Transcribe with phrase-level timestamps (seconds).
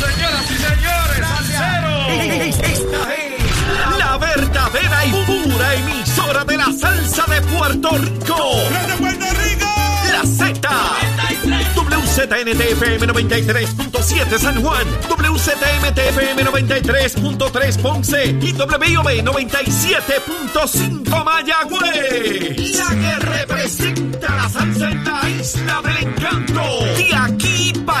[0.00, 2.08] señoras y señores, salseros.
[2.08, 3.28] Esta es
[3.98, 8.56] la verdadera y pura emisora de la salsa de Puerto Rico.
[8.88, 9.66] ¡De Puerto Rico!
[10.12, 10.68] La Z.
[11.76, 22.76] WZNTFM 93.7 San Juan, WZMTFM 93.3 Ponce y WIOB 97.5 Mayagüez.
[22.76, 26.62] La que representa la salsa en la isla del encanto.
[26.96, 28.00] De aquí para.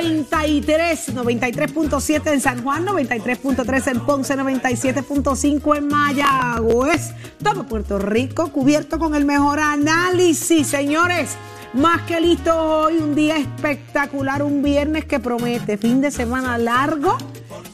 [0.00, 7.12] Z93, 93.7 en San Juan, 93.3 en Ponce, 97.5 en Mayagüez.
[7.42, 11.36] Todo Puerto Rico cubierto con el mejor análisis, señores.
[11.72, 17.16] Más que listo hoy, un día espectacular, un viernes que promete, fin de semana largo.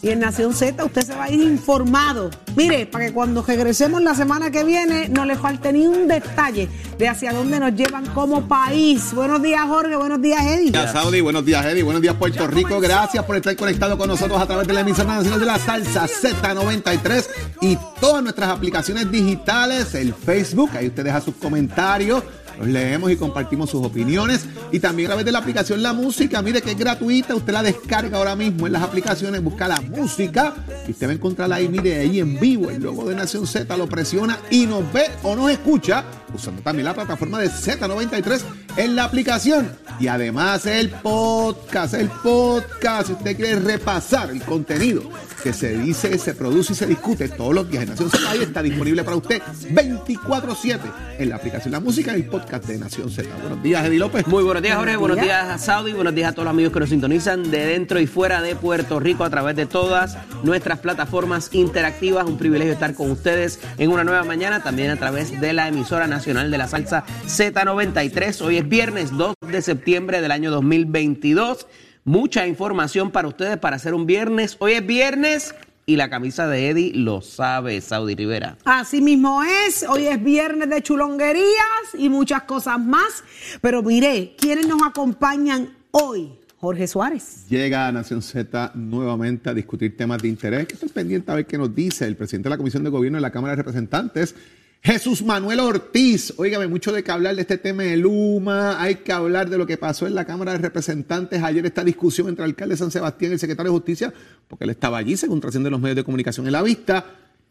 [0.02, 2.30] Y en Nación Z usted se va a ir informado.
[2.56, 6.68] Mire, para que cuando regresemos la semana que viene no le falte ni un detalle
[6.98, 9.14] de hacia dónde nos llevan como país.
[9.14, 9.96] Buenos días, Jorge.
[9.96, 10.70] Buenos días, Eddie.
[10.70, 11.20] Buenos días, Saudi.
[11.22, 11.82] Buenos días, Eddie.
[11.82, 12.78] Buenos días, Puerto Rico.
[12.78, 16.06] Gracias por estar conectado con nosotros a través de la emisora nacional de la salsa
[16.06, 17.26] Z93
[17.62, 20.70] y todas nuestras aplicaciones digitales, el Facebook.
[20.74, 22.22] Ahí usted deja sus comentarios.
[22.58, 24.46] Los leemos y compartimos sus opiniones.
[24.72, 27.34] Y también a través de la aplicación La Música, mire que es gratuita.
[27.34, 30.54] Usted la descarga ahora mismo en las aplicaciones, busca la música
[30.86, 32.70] y usted va a encontrarla ahí, mire, ahí en vivo.
[32.70, 36.84] El logo de Nación Z lo presiona y nos ve o nos escucha usando también
[36.84, 38.40] la plataforma de Z93
[38.76, 39.70] en la aplicación.
[39.98, 45.02] Y además el podcast, el podcast, si usted quiere repasar el contenido
[45.42, 48.42] que se dice, se produce y se discute todos los días en Nación Z, ahí
[48.42, 50.80] está disponible para usted 24-7
[51.18, 53.28] en la aplicación La Música y el podcast de Nación Z.
[53.40, 54.26] Buenos días, Eddie López.
[54.26, 54.96] Muy buenos días, Jorge.
[54.96, 55.46] Buenos Buenos días.
[55.46, 55.92] días a Saudi.
[55.92, 58.98] Buenos días a todos los amigos que nos sintonizan de dentro y fuera de Puerto
[58.98, 62.26] Rico a través de todas nuestras plataformas interactivas.
[62.26, 66.06] Un privilegio estar con ustedes en una nueva mañana, también a través de la emisora
[66.08, 68.40] nacional de la salsa Z93.
[68.40, 71.66] Hoy es viernes 2 de septiembre del año 2022.
[72.04, 74.56] Mucha información para ustedes para hacer un viernes.
[74.58, 75.54] Hoy es viernes
[75.84, 78.56] y la camisa de Eddie lo sabe, Saudi Rivera.
[78.64, 83.22] Así mismo es, hoy es viernes de chulonguerías y muchas cosas más.
[83.60, 86.32] Pero mire, ¿quiénes nos acompañan hoy?
[86.58, 87.44] Jorge Suárez.
[87.50, 90.66] Llega a Nación Z nuevamente a discutir temas de interés.
[90.66, 93.18] Que estén pendientes a ver qué nos dice el presidente de la Comisión de Gobierno
[93.18, 94.34] de la Cámara de Representantes,
[94.82, 96.32] Jesús Manuel Ortiz.
[96.36, 98.80] Óigame, mucho de que hablar de este tema de Luma.
[98.80, 101.42] Hay que hablar de lo que pasó en la Cámara de Representantes.
[101.42, 104.14] Ayer esta discusión entre el alcalde de San Sebastián y el secretario de Justicia,
[104.46, 107.04] porque él estaba allí, según trascienden los medios de comunicación en la vista.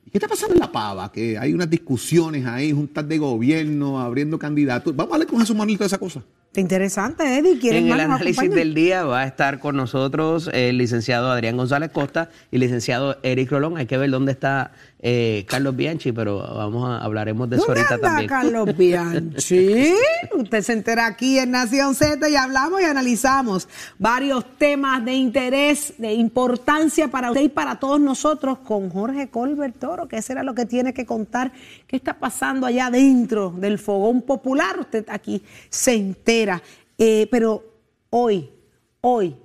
[0.06, 1.12] ¿Y qué está pasando en La Pava?
[1.12, 4.96] Que hay unas discusiones ahí, juntas de gobierno, abriendo candidatos.
[4.96, 6.22] Vamos a hablar con Jesús Manuel de toda esa cosa.
[6.60, 7.60] Interesante, Eddie.
[7.60, 11.92] ¿Quiénes En el análisis del día va a estar con nosotros el licenciado Adrián González
[11.92, 13.78] Costa y el licenciado Eric Rolón.
[13.78, 17.82] Hay que ver dónde está eh, Carlos Bianchi, pero vamos a hablaremos de eso ¿Dónde
[17.82, 18.30] ahorita anda también.
[18.30, 19.94] Carlos Bianchi?
[20.36, 23.68] Usted se entera aquí en Nación Z y hablamos y analizamos
[24.00, 29.76] varios temas de interés, de importancia para usted y para todos nosotros con Jorge Colbert
[29.96, 31.52] Toro, que será lo que tiene que contar,
[31.88, 34.78] qué está pasando allá dentro del fogón popular.
[34.80, 36.62] Usted aquí se entera.
[36.98, 37.64] Eh, pero
[38.10, 38.50] hoy,
[39.02, 39.36] hoy,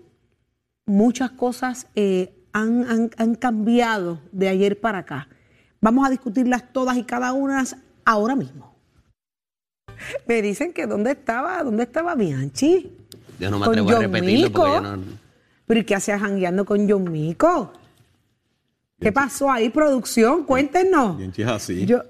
[0.87, 5.29] muchas cosas eh, han, han- han cambiado de ayer para acá.
[5.81, 7.65] Vamos a discutirlas todas y cada una
[8.05, 8.75] ahora mismo.
[10.27, 12.91] Me dicen que dónde estaba, dónde estaba Bianchi.
[13.39, 15.03] Yo no me Con atrevo a repetirlo porque yo no...
[15.67, 17.73] Pero ¿y qué hacía jangueando con John Mico?
[19.01, 20.45] ¿Qué pasó ahí, producción?
[20.45, 21.17] Cuéntenos.
[21.17, 21.87] Bianchi es así.
[21.87, 22.03] Yo,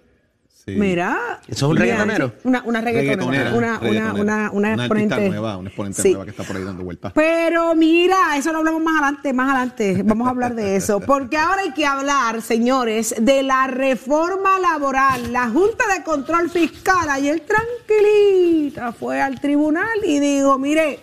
[0.63, 0.73] Sí.
[0.77, 1.41] Mira.
[1.49, 2.35] ¿Eso es un reggaetonero?
[2.45, 3.45] Una, una reggaetonera.
[3.51, 5.29] Reggaetonera, Una, una, una, una artista exponente.
[5.31, 6.09] nueva, una exponente Sí.
[6.11, 7.13] nueva que está por ahí dando vueltas.
[7.15, 10.03] Pero mira, eso lo hablamos más adelante, más adelante.
[10.05, 11.01] Vamos a hablar de eso.
[11.01, 15.33] Porque ahora hay que hablar, señores, de la reforma laboral.
[15.33, 21.01] La Junta de Control Fiscal ayer tranquilita fue al tribunal y dijo, mire,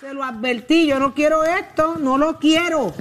[0.00, 2.92] se lo advertí, yo no quiero esto, no lo quiero.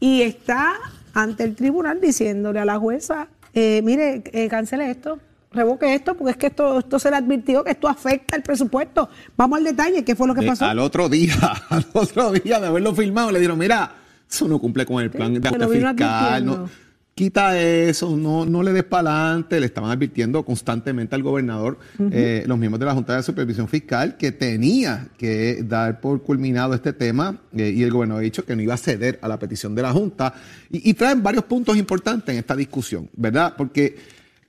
[0.00, 0.74] Y está
[1.16, 5.18] ante el tribunal diciéndole a la jueza, eh, mire, eh, cancele esto,
[5.50, 9.08] revoque esto, porque es que esto, esto se le advirtió que esto afecta el presupuesto.
[9.36, 10.66] Vamos al detalle, ¿qué fue lo que De- pasó?
[10.66, 11.34] al otro día,
[11.70, 13.90] al otro día de haberlo filmado, le dijeron, mira,
[14.30, 16.44] Eso no cumple con el plan de ajuste fiscal.
[16.44, 16.68] No.
[17.16, 19.58] Quita eso, no, no le des para adelante.
[19.58, 21.78] Le estaban advirtiendo constantemente al gobernador,
[22.12, 26.74] eh, los miembros de la Junta de Supervisión Fiscal, que tenía que dar por culminado
[26.74, 29.38] este tema eh, y el gobernador ha dicho que no iba a ceder a la
[29.38, 30.34] petición de la Junta.
[30.70, 33.54] Y, y traen varios puntos importantes en esta discusión, ¿verdad?
[33.56, 33.96] Porque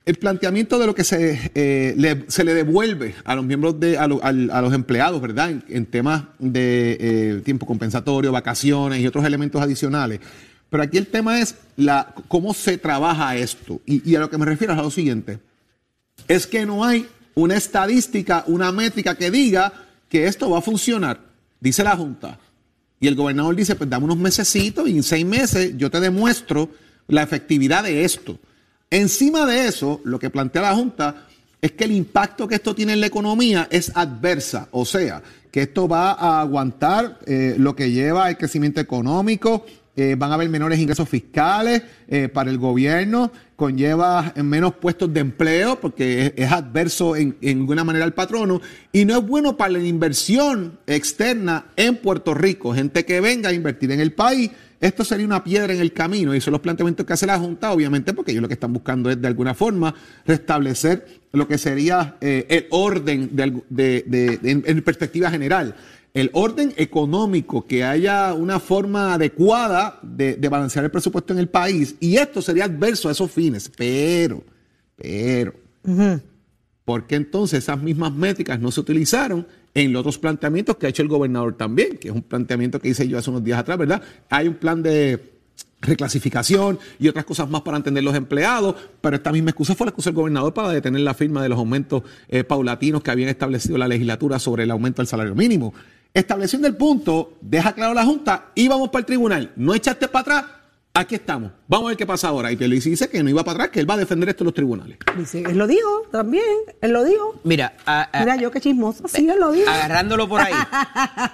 [0.04, 3.96] el planteamiento de lo que se, eh, le, se le devuelve a los miembros de,
[3.98, 5.50] a, lo- al- a los empleados, ¿verdad?
[5.50, 10.20] En, en temas de eh, tiempo compensatorio, vacaciones y otros elementos adicionales.
[10.70, 13.80] Pero aquí el tema es la, cómo se trabaja esto.
[13.86, 15.38] Y, a lo que me refiero es a lo siguiente.
[16.26, 19.72] Es que no hay una estadística, una métrica que diga
[20.08, 21.20] que esto va a funcionar,
[21.60, 22.38] dice la Junta.
[23.00, 26.70] Y el gobernador dice, pues dame unos mesecitos y en seis meses yo te demuestro
[27.06, 28.38] la efectividad de esto.
[28.90, 31.26] Encima de eso, lo que plantea la Junta
[31.60, 35.62] es que el impacto que esto tiene en la economía es adversa, o sea, que
[35.62, 39.64] esto va a aguantar eh, lo que lleva el crecimiento económico,
[39.98, 45.18] eh, van a haber menores ingresos fiscales eh, para el gobierno, conlleva menos puestos de
[45.20, 48.60] empleo porque es, adverso en, en alguna manera al patrono
[48.92, 53.52] y no es bueno para la inversión externa en Puerto Rico, gente que venga a
[53.52, 54.50] invertir en el país.
[54.80, 57.72] Esto sería una piedra en el camino y son los planteamientos que hace la Junta,
[57.72, 59.92] obviamente, porque ellos lo que están buscando es de alguna forma
[60.24, 65.74] restablecer lo que sería eh, el orden de, de- en perspectiva general.
[66.14, 71.48] El orden económico, que haya una forma adecuada de, de balancear el presupuesto en el
[71.48, 73.70] país, y esto sería adverso a esos fines.
[73.76, 74.42] Pero,
[74.96, 75.54] pero,
[76.84, 80.88] ¿por qué entonces esas mismas métricas no se utilizaron en los otros planteamientos que ha
[80.88, 81.98] hecho el gobernador también?
[81.98, 84.02] Que es un planteamiento que hice yo hace unos días atrás, ¿verdad?
[84.30, 85.38] Hay un plan de
[85.80, 89.90] reclasificación y otras cosas más para entender los empleados, pero esta misma excusa fue la
[89.90, 93.78] excusa del gobernador para detener la firma de los aumentos eh, paulatinos que habían establecido
[93.78, 95.72] la legislatura sobre el aumento del salario mínimo.
[96.18, 99.52] Estableciendo el punto, deja claro la Junta y vamos para el tribunal.
[99.54, 100.44] No echaste para atrás,
[100.92, 101.52] aquí estamos.
[101.68, 102.50] Vamos a ver qué pasa ahora.
[102.50, 104.46] Y Pierluisi dice que no iba para atrás, que él va a defender esto en
[104.46, 104.98] los tribunales.
[105.16, 106.42] Dice, él lo dijo también,
[106.80, 107.40] él lo dijo.
[107.44, 109.70] Mira, a- a- Mira, yo qué chismosa, sí, él lo dijo.
[109.70, 110.52] agarrándolo por ahí.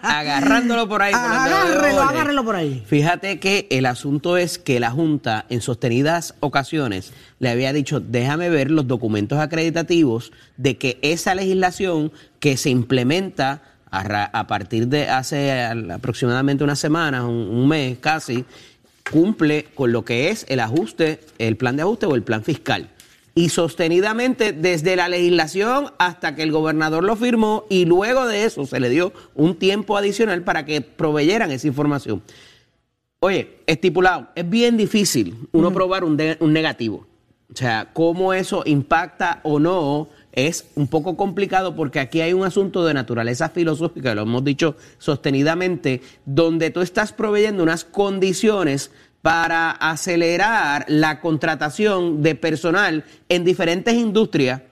[0.02, 1.14] agarrándolo por ahí.
[1.14, 2.82] Agárrelo, agárrelo por ahí.
[2.86, 8.50] Fíjate que el asunto es que la Junta en sostenidas ocasiones le había dicho, déjame
[8.50, 13.62] ver los documentos acreditativos de que esa legislación que se implementa
[14.00, 18.44] a, partir de hace aproximadamente una semana, un, un mes casi,
[19.10, 22.90] cumple con lo que es el ajuste, el plan de ajuste o el plan fiscal.
[23.36, 28.64] Y sostenidamente desde la legislación hasta que el gobernador lo firmó y luego de eso
[28.64, 32.22] se le dio un tiempo adicional para que proveyeran esa información.
[33.20, 37.06] Oye, estipulado, es bien difícil uno probar un, de- un negativo.
[37.52, 42.44] O sea, cómo eso impacta o no es un poco complicado porque aquí hay un
[42.44, 48.90] asunto de naturaleza filosófica, lo hemos dicho sostenidamente, donde tú estás proveyendo unas condiciones
[49.22, 54.62] para acelerar la contratación de personal en diferentes industrias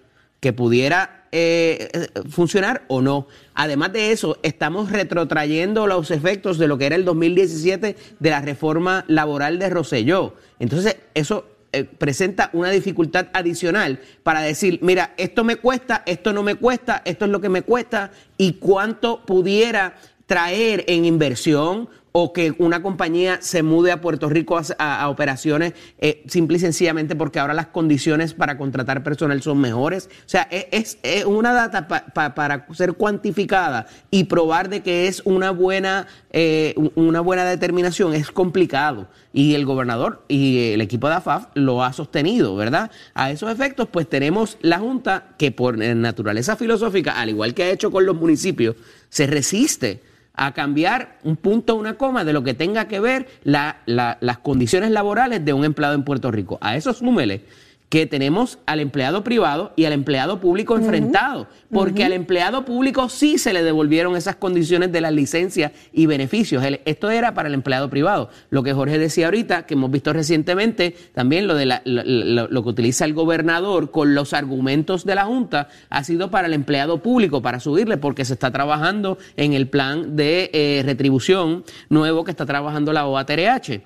[0.41, 3.27] que pudiera eh, eh, funcionar o no.
[3.55, 8.43] Además de eso, estamos retrotrayendo los efectos de lo que era el 2017 de la
[8.43, 10.35] reforma laboral de Roselló.
[10.59, 16.43] Entonces, eso eh, presenta una dificultad adicional para decir, mira, esto me cuesta, esto no
[16.43, 19.97] me cuesta, esto es lo que me cuesta y cuánto pudiera
[20.27, 26.23] traer en inversión o que una compañía se mude a Puerto Rico a, operaciones eh,
[26.29, 30.11] simple y sencillamente porque ahora las condiciones para contratar personal son mejores.
[30.27, 35.09] O sea, e- es, una data pa- pa- para ser cuantificada y probar de que
[35.09, 39.09] es una buena, eh, una buena determinación es complicado.
[39.33, 42.91] Y el gobernador y el equipo de AFAF lo ha sostenido, ¿verdad?
[43.15, 47.71] A esos efectos, pues tenemos la Junta que por naturaleza filosófica, al igual que ha
[47.71, 48.77] hecho con los municipios,
[49.09, 50.03] se resiste
[50.35, 54.39] a cambiar un punto una coma de lo que tenga que ver la- la- las
[54.39, 56.59] condiciones laborales de un empleado en Puerto Rico.
[56.61, 57.45] A eso súmele
[57.93, 63.37] que tenemos al empleado privado y al empleado público enfrentados, porque al empleado público sí
[63.37, 66.65] se le devolvieron esas condiciones de las licencias y beneficios.
[66.87, 68.31] Esto era para el empleado privado.
[68.49, 72.49] Lo que Jorge decía ahorita, que hemos visto recientemente, también lo, de la- lo, lo-
[72.49, 76.55] lo que utiliza el gobernador con los argumentos de la Junta, ha sido para el
[76.55, 82.25] empleado público, para subirle, porque se está trabajando en el plan de eh, retribución nuevo
[82.25, 83.83] que está trabajando la OATRH.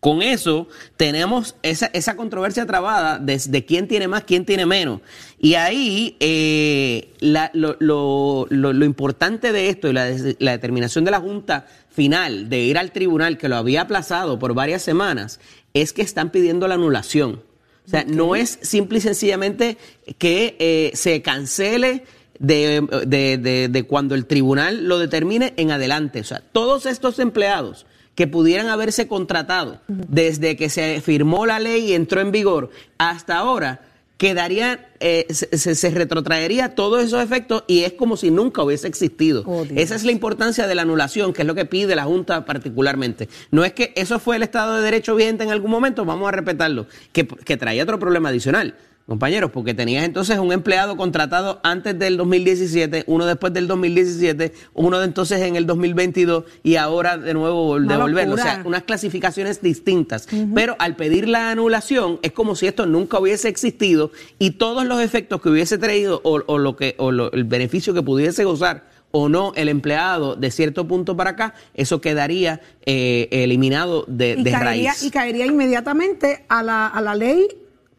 [0.00, 0.66] Con eso
[0.96, 5.02] tenemos esa, esa controversia trabada de, de quién tiene más, quién tiene menos.
[5.38, 11.10] Y ahí eh, la- lo, lo- lo- lo importante de esto y la, determinación de
[11.10, 15.38] la Junta final de ir al tribunal, que lo había aplazado por varias semanas,
[15.74, 17.42] es que están pidiendo la anulación.
[17.86, 19.76] O sea, no es simple y sencillamente
[20.16, 22.04] que eh, se cancele
[22.38, 26.20] de, de- de- de cuando el tribunal lo determine en adelante.
[26.20, 27.84] O sea, todos estos empleados
[28.20, 33.38] que pudieran haberse contratado desde que se firmó la ley y entró en vigor hasta
[33.38, 33.80] ahora,
[34.18, 39.42] quedaría, eh, se, se- retrotraería todos esos efectos y es como si nunca hubiese existido.
[39.46, 39.64] Oh.
[39.74, 43.30] Esa es la importancia de la anulación, que es lo que pide la Junta particularmente.
[43.50, 46.32] No es que eso fue el Estado de Derecho vigente en algún momento, vamos a
[46.32, 48.74] respetarlo, que, que traía otro problema adicional.
[49.10, 55.00] Compañeros, porque tenías entonces un empleado contratado antes del 2017, uno después del 2017, uno
[55.00, 58.34] de entonces en el 2022 y ahora de nuevo Una devolverlo.
[58.34, 60.28] O sea, unas clasificaciones distintas.
[60.54, 65.00] Pero al pedir la anulación es como si esto nunca hubiese existido y todos los
[65.02, 68.84] efectos que hubiese traído o, o lo que o lo- el beneficio que pudiese gozar
[69.10, 74.44] o no el empleado de cierto punto para acá, eso quedaría eh, eliminado de, y,
[74.44, 75.02] de caería, raíz.
[75.02, 77.48] y caería inmediatamente a la, a la ley,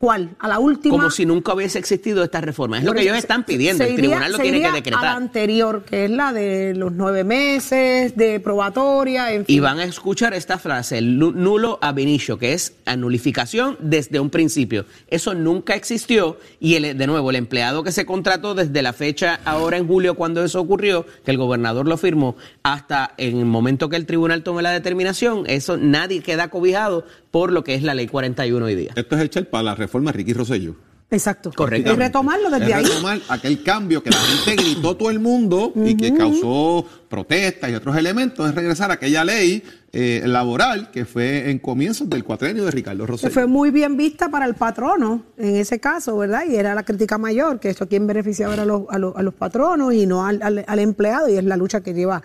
[0.02, 0.32] ¿cuál?
[0.40, 0.96] A la última.
[0.98, 2.80] Como si nunca hubiese existido esta reforma.
[2.80, 3.84] Es lo que ellos están pidiendo.
[3.84, 5.06] El tribunal lo tiene que iría A la decretar.
[5.06, 9.56] anterior, que es la de los nueve meses, de probatoria, en fin.
[9.56, 14.20] Y van a escuchar esta frase, el nu- nulo ab initio, que es anulificación desde
[14.20, 14.86] un principio.
[15.08, 19.40] Eso nunca existió y el, de nuevo, el empleado que se contrató desde la fecha
[19.46, 23.88] ahora en julio cuando eso ocurrió, que el gobernador lo firmó, hasta en el momento
[23.90, 27.94] que el tribunal tome la determinación, eso nadie queda cobijado por lo que es la
[27.94, 28.92] ley 41 hoy día.
[28.96, 30.76] Esto es echar para la reforma Ricky Rosselló.
[31.14, 31.52] Exacto.
[31.54, 31.92] Correcto.
[31.92, 32.84] Y retomarlo desde Es ahí.
[32.86, 37.76] retomar aquel cambio que la gente gritó todo el mundo y que causó protestas y
[37.76, 42.64] otros elementos, es regresar a aquella ley eh, laboral que fue en comienzos del cuatrenio
[42.64, 43.34] de Ricardo que Rosselló.
[43.34, 46.44] fue muy bien vista para el patrono en ese caso, ¿verdad?
[46.50, 49.22] Y era la crítica mayor, que esto quien beneficiaba era a los, a los, a
[49.22, 52.22] los patronos y no al, al- al empleado, y es la lucha que lleva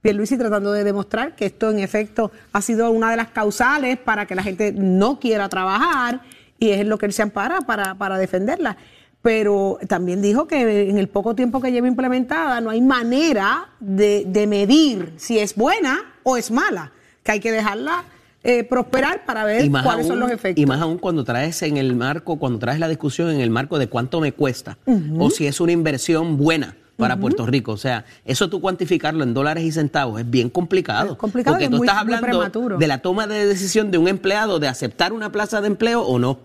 [0.00, 4.24] Pierluisi tratando de demostrar que esto en efecto ha sido una de las causales para
[4.24, 6.22] que la gente no quiera trabajar
[6.60, 8.76] y es lo que él se ampara para, para defenderla.
[9.22, 14.24] Pero también dijo que en el poco tiempo que lleva implementada no hay manera de,
[14.26, 18.04] de medir si es buena o es mala, que hay que dejarla
[18.42, 20.62] eh, prosperar para ver cuáles son los efectos.
[20.62, 23.78] y más aún cuando traes en el marco, cuando traes la discusión en el marco
[23.78, 24.78] de cuánto me cuesta
[25.18, 27.72] o si es una inversión buena para Puerto Rico.
[27.72, 31.12] O sea, eso tú cuantificarlo en dólares y centavos es bien complicado.
[31.12, 34.58] Es complicado porque tú muy- estás hablando de la toma de decisión de un empleado
[34.58, 36.38] de aceptar una plaza de empleo o no.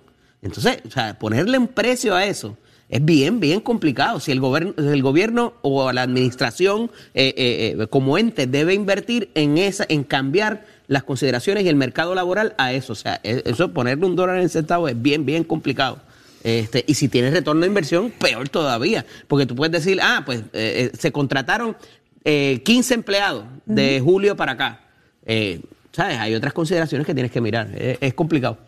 [0.46, 4.20] Entonces, o sea, ponerle un precio a eso es bien, bien complicado.
[4.20, 9.30] Si el gobierno, el gobierno o la administración eh, eh, eh, como ente debe invertir
[9.34, 12.94] en esa, en cambiar las consideraciones y el mercado laboral a eso.
[12.94, 16.00] O sea, e- eso ponerle un dólar en centavo es bien, bien complicado.
[16.44, 19.04] Este, y si tienes retorno de inversión, peor todavía.
[19.28, 21.76] Porque tú puedes decir, ah, pues eh, eh, se contrataron
[22.24, 24.82] eh, 15 empleados de julio para acá.
[25.26, 25.60] Eh,
[25.92, 26.20] ¿Sabes?
[26.20, 27.72] Hay otras consideraciones que tienes que mirar.
[27.76, 28.60] Es- es complicado.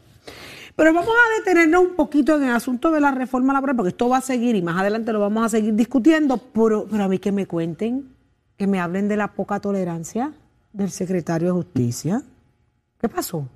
[0.77, 4.09] Pero vamos a detenernos un poquito en el asunto de la reforma laboral, porque esto
[4.09, 7.17] va a seguir y más adelante lo vamos a seguir discutiendo, pero, pero a mí
[7.17, 8.13] que me cuenten,
[8.57, 10.33] que me hablen de la poca tolerancia
[10.73, 12.21] del secretario de Justicia.
[13.01, 13.49] ¿Qué pasó?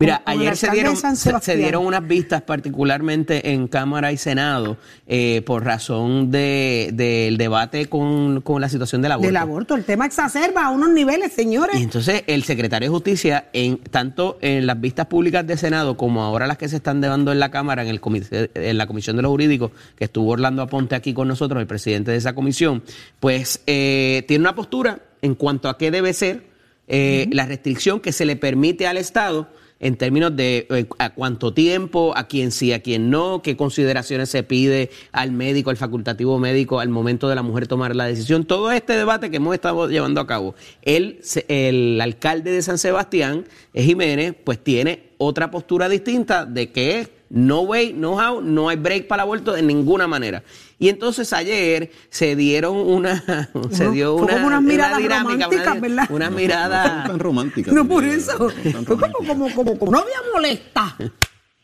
[0.00, 0.96] Mira, ayer se de dieron,
[1.40, 7.86] se, dieron unas vistas particularmente en Cámara y Senado eh, por razón de- del debate
[7.86, 9.26] con, con la situación del aborto.
[9.28, 11.76] Del aborto, el tema exacerba a unos niveles, señores.
[11.78, 16.22] Y entonces el secretario de Justicia, en tanto en las vistas públicas de Senado como
[16.24, 19.14] ahora las que se están dando en la Cámara, en, el comité- en la Comisión
[19.16, 22.82] de los Jurídicos, que estuvo Orlando Aponte aquí con nosotros, el presidente de esa comisión,
[23.20, 26.46] pues eh, tiene una postura en cuanto a qué debe ser
[26.88, 29.48] eh, la restricción que se le permite al Estado
[29.84, 34.30] en términos de eh, a cuánto tiempo, a quién sí, a quién no, qué consideraciones
[34.30, 38.46] se pide al médico, al facultativo médico al momento de la mujer tomar la decisión.
[38.46, 40.54] Todo este debate que hemos estado llevando a cabo.
[40.80, 47.10] El alcalde de San Sebastián, eh, Jiménez, pues tiene otra postura distinta de que es
[47.28, 50.42] no way, no how, no hay break para el aborto de ninguna manera.
[50.78, 53.22] Y entonces ayer se dieron una,
[53.70, 56.06] se dio una, como unas una dinámica, románticas, una, ¿verdad?
[56.10, 56.84] una No mirada.
[56.98, 57.74] son tan románticas.
[57.74, 58.38] No por eso.
[58.38, 60.96] No Fue como, como, como, como novia molesta.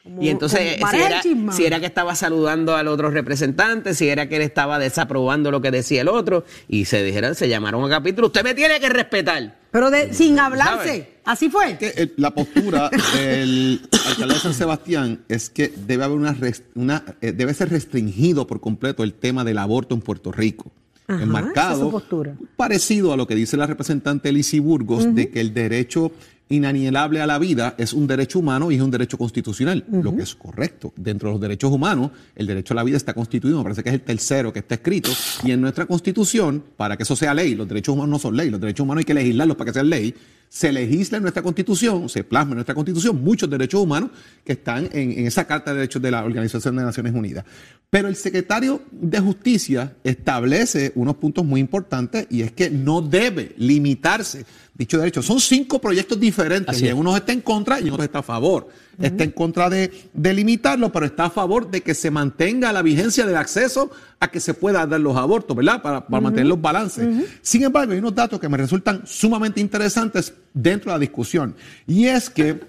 [0.02, 4.28] Como- Y entonces, si era, si era que estaba saludando al otro representante, si era
[4.28, 7.88] que él estaba desaprobando lo que decía el otro, y se dijeron, se llamaron a
[7.90, 9.59] capítulo, usted me tiene que respetar.
[9.70, 10.86] Pero de, sin hablarse.
[10.88, 11.14] ¿Sabe?
[11.24, 11.78] Así fue.
[11.78, 16.36] que el- la postura del alcalde de San Sebastián es que debe haber una,
[16.74, 20.72] una eh, debe ser restringido por completo el tema del aborto en Puerto Rico.
[21.06, 22.36] Ajá, es enmarcado su postura.
[22.56, 26.12] parecido a lo que dice la representante Lizy Burgos de que el derecho
[26.50, 30.22] inalienable a la vida es un derecho humano y es un derecho constitucional, lo que
[30.22, 30.92] es correcto.
[30.96, 33.88] Dentro de los derechos humanos, el derecho a la vida está constituido, me parece que
[33.88, 35.10] es el tercero que está escrito,
[35.44, 38.50] y en nuestra constitución, para que eso sea ley, los derechos humanos no son ley,
[38.50, 40.14] los derechos humanos hay que legislarlos para que sean ley,
[40.50, 44.10] se legisla en nuestra constitución, se plasma en nuestra constitución muchos derechos humanos
[44.44, 47.44] que están en, en esa Carta de Derechos de la Organización de Naciones Unidas.
[47.88, 53.54] Pero el secretario de Justicia establece unos puntos muy importantes y es que no debe
[53.58, 55.22] limitarse dicho derecho.
[55.22, 58.18] Son cinco proyectos diferentes Así y en unos está en contra y en otros está
[58.20, 58.68] a favor.
[59.00, 62.82] Está en contra de, de limitarlo, pero está a favor de que se mantenga la
[62.82, 65.80] vigencia del acceso a que se pueda dar los abortos, ¿verdad?
[65.82, 67.08] Para, para mantener los balances.
[67.42, 71.54] Sin embargo, hay unos datos que me resultan sumamente interesantes dentro de la discusión.
[71.86, 72.60] Y es que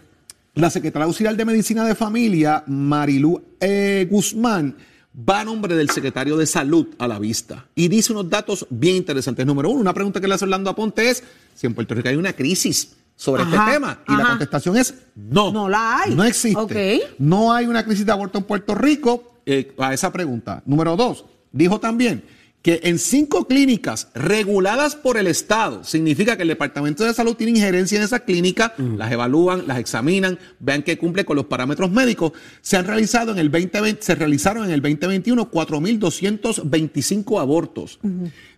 [0.55, 4.75] la secretaria auxiliar de Medicina de Familia, Marilú eh, Guzmán,
[5.17, 8.95] va a nombre del secretario de Salud a la vista y dice unos datos bien
[8.95, 9.45] interesantes.
[9.45, 11.23] Número uno, una pregunta que le hace Orlando Aponte es
[11.55, 13.99] si en Puerto Rico hay una crisis sobre Ajá, este tema.
[14.07, 15.51] Y la contestación es no.
[15.51, 16.15] No la hay.
[16.15, 17.03] No existe.
[17.19, 20.63] No hay una crisis de aborto en Puerto Rico eh, a esa pregunta.
[20.65, 22.23] Número dos, dijo también
[22.63, 27.53] que en cinco clínicas reguladas por el Estado, significa que el Departamento de Salud tiene
[27.53, 32.33] injerencia en esas clínicas, las evalúan, las examinan, vean que cumple con los parámetros médicos.
[32.61, 37.99] Se han realizado en el 2020, se realizaron en el 2021 4.225 abortos.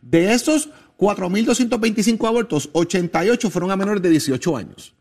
[0.01, 0.69] De esos
[1.03, 4.93] 4.225 abortos, 88 fueron a menores de 18 años.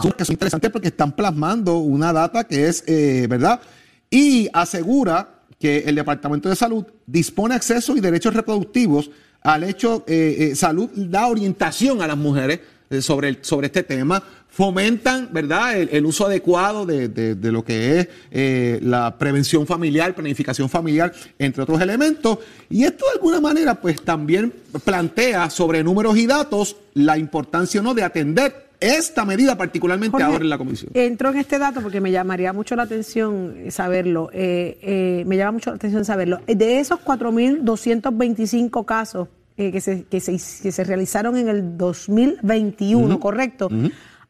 [0.00, 3.60] Son que son interesantes porque están plasmando una data que es, eh, ¿verdad?
[4.08, 9.10] Y asegura que el Departamento de Salud dispone acceso y derechos reproductivos
[9.42, 12.60] al hecho, eh, eh, salud da orientación a las mujeres
[12.98, 17.64] sobre, el- sobre este tema, fomentan, ¿verdad?, el, el uso adecuado de, de- de lo
[17.64, 22.38] que es eh, la prevención familiar, planificación familiar, entre otros elementos.
[22.68, 24.52] Y esto de alguna manera, pues también
[24.84, 30.24] plantea sobre números y datos la importancia o no de atender esta medida, particularmente Jorge,
[30.26, 30.90] ahora en la comisión.
[30.94, 34.30] Entro en este dato porque me llamaría mucho la atención eh, saberlo.
[34.32, 36.40] eh, eh, me llama mucho la atención saberlo.
[36.48, 41.76] Eh, De esos 4.225 casos eh, que, se, que, se, que se realizaron en el
[41.76, 43.68] 2021, ¿correcto?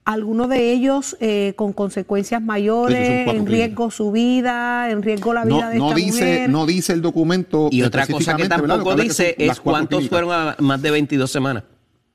[0.05, 5.61] Algunos de ellos eh, con consecuencias mayores, en riesgo su vida, en riesgo la vida
[5.67, 6.50] No, de no esta dice, mujer.
[6.50, 7.69] no dice el documento.
[7.71, 8.59] Y otra cosa que ¿verdad?
[8.67, 10.09] Tampoco que dice es cuántos clínicas.
[10.09, 11.65] fueron a más de 22 semanas.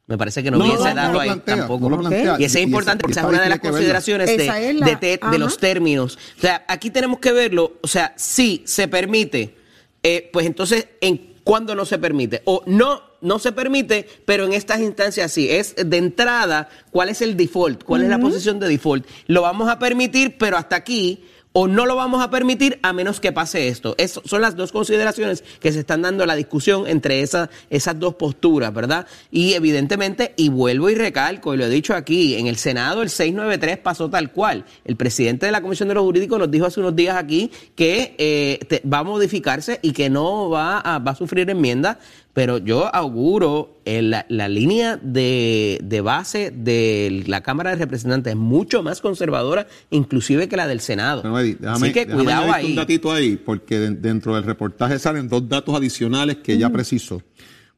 [0.07, 1.89] Me parece que no, vi ese dato ahí plantea, tampoco.
[1.89, 2.35] no plantea.
[2.39, 4.85] Y ese es Y importante esa- porque esa es una de las consideraciones de, la-
[4.85, 6.17] de te- de los términos.
[6.37, 7.73] O sea, aquí tenemos que verlo.
[7.81, 9.55] O sea, sí se permite,
[10.03, 12.41] eh, pues entonces, ¿en cuándo no se permite?
[12.43, 15.49] O no, no se permite, pero en estas instancias sí.
[15.49, 17.85] Es de entrada, ¿cuál es el default?
[17.85, 19.07] ¿Cuál es la posición de default?
[19.27, 21.23] Lo vamos a permitir, pero hasta aquí.
[21.57, 23.95] O no lo vamos a permitir a menos que pase esto.
[23.97, 27.97] Es- son las dos consideraciones que se están dando en la discusión entre esa- esas
[27.97, 29.07] dos posturas, ¿verdad?
[29.31, 33.09] Y evidentemente, y vuelvo y recalco, y lo he dicho aquí, en el Senado el
[33.09, 34.65] 693 pasó tal cual.
[34.83, 38.15] El presidente de la Comisión de los Jurídicos nos dijo hace unos días aquí que
[38.17, 41.99] eh, va a modificarse y que no va a, va a sufrir enmienda,
[42.35, 48.33] pero yo auguro eh, la, la línea de, de base de la Cámara de Representantes
[48.33, 51.21] es mucho más conservadora, inclusive que la del Senado.
[51.21, 52.65] Bueno, Eddie, déjame, Así que déjame cuidado ahí.
[52.65, 57.21] un datito ahí, porque de- dentro del reportaje salen dos datos adicionales que ella precisó.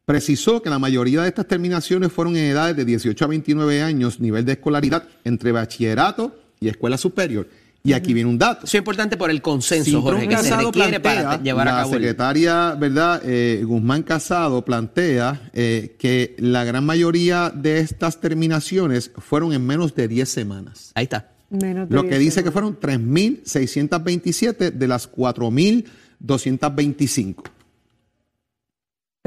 [0.06, 4.20] Precisó que la mayoría de estas terminaciones fueron en edades de 18 a 29 años,
[4.20, 7.48] nivel de escolaridad entre bachillerato y escuela superior.
[7.84, 8.66] Y aquí viene un dato.
[8.66, 11.68] Eso es importante por el consenso, Cintrón Jorge, que se Casado requiere plantea, para llevar
[11.70, 13.22] a la cabo el- secretaria, ¿verdad?
[13.24, 19.96] Eh, Guzmán Casado plantea eh, que la gran mayoría de estas terminaciones fueron en menos
[19.96, 20.92] de 10 semanas.
[20.96, 21.30] Ahí está.
[21.50, 27.36] Menos de Lo que 10 dice que fueron 3.627 de las 4.225.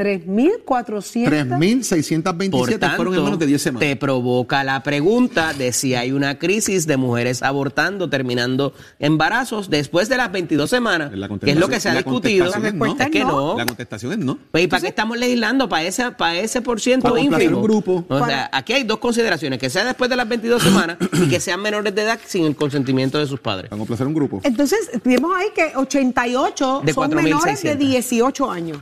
[0.01, 1.29] 3.400.
[1.29, 3.89] 3.627 Por fueron en menos de 10 semanas.
[3.89, 10.09] te provoca la pregunta de si hay una crisis de mujeres abortando, terminando embarazos después
[10.09, 12.47] de las 22 semanas, La que es lo que se ha la discutido.
[12.47, 13.57] contestación es respuesta Es que no.
[13.59, 14.39] La contestación es no.
[14.51, 15.69] Pues, ¿Y para qué estamos legislando?
[15.69, 17.59] ¿Para ese, para ese por ciento ínfimo?
[17.59, 18.05] un grupo.
[18.09, 21.41] O sea, aquí hay dos consideraciones, que sea después de las 22 semanas y que
[21.41, 23.69] sean menores de edad sin el consentimiento de sus padres.
[23.69, 24.41] Para complacer un grupo.
[24.45, 27.79] Entonces, vemos ahí que 88 De son menores de 4.600.
[27.79, 28.79] 18 años.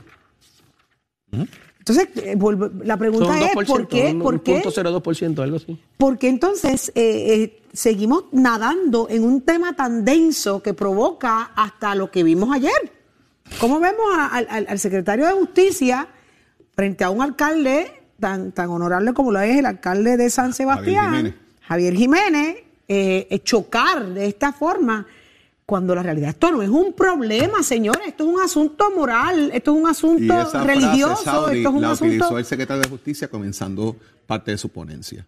[1.31, 5.41] Entonces, eh, vuelvo- la pregunta Son es, 2%, ¿por qué, un por qué, punto 02%,
[5.41, 5.79] algo así.
[5.97, 11.95] por qué entonces eh, eh, seguimos nadando en un tema tan denso que provoca hasta
[11.95, 12.91] lo que vimos ayer?
[13.59, 16.07] ¿Cómo vemos a- al, secretario de Justicia
[16.75, 21.07] frente a un alcalde tan, tan honorable como lo es el alcalde de San Sebastián,
[21.15, 21.33] Jiménez.
[21.61, 25.07] Javier Jiménez, eh, chocar de esta forma?
[25.69, 29.71] Cuando la realidad esto no es un problema, señores, esto es un asunto moral, esto
[29.75, 32.37] es un Y asunto frase, religioso, Saudi, esto es un la utilizó asunto...
[32.39, 35.27] el secretario de Justicia comenzando parte de su ponencia.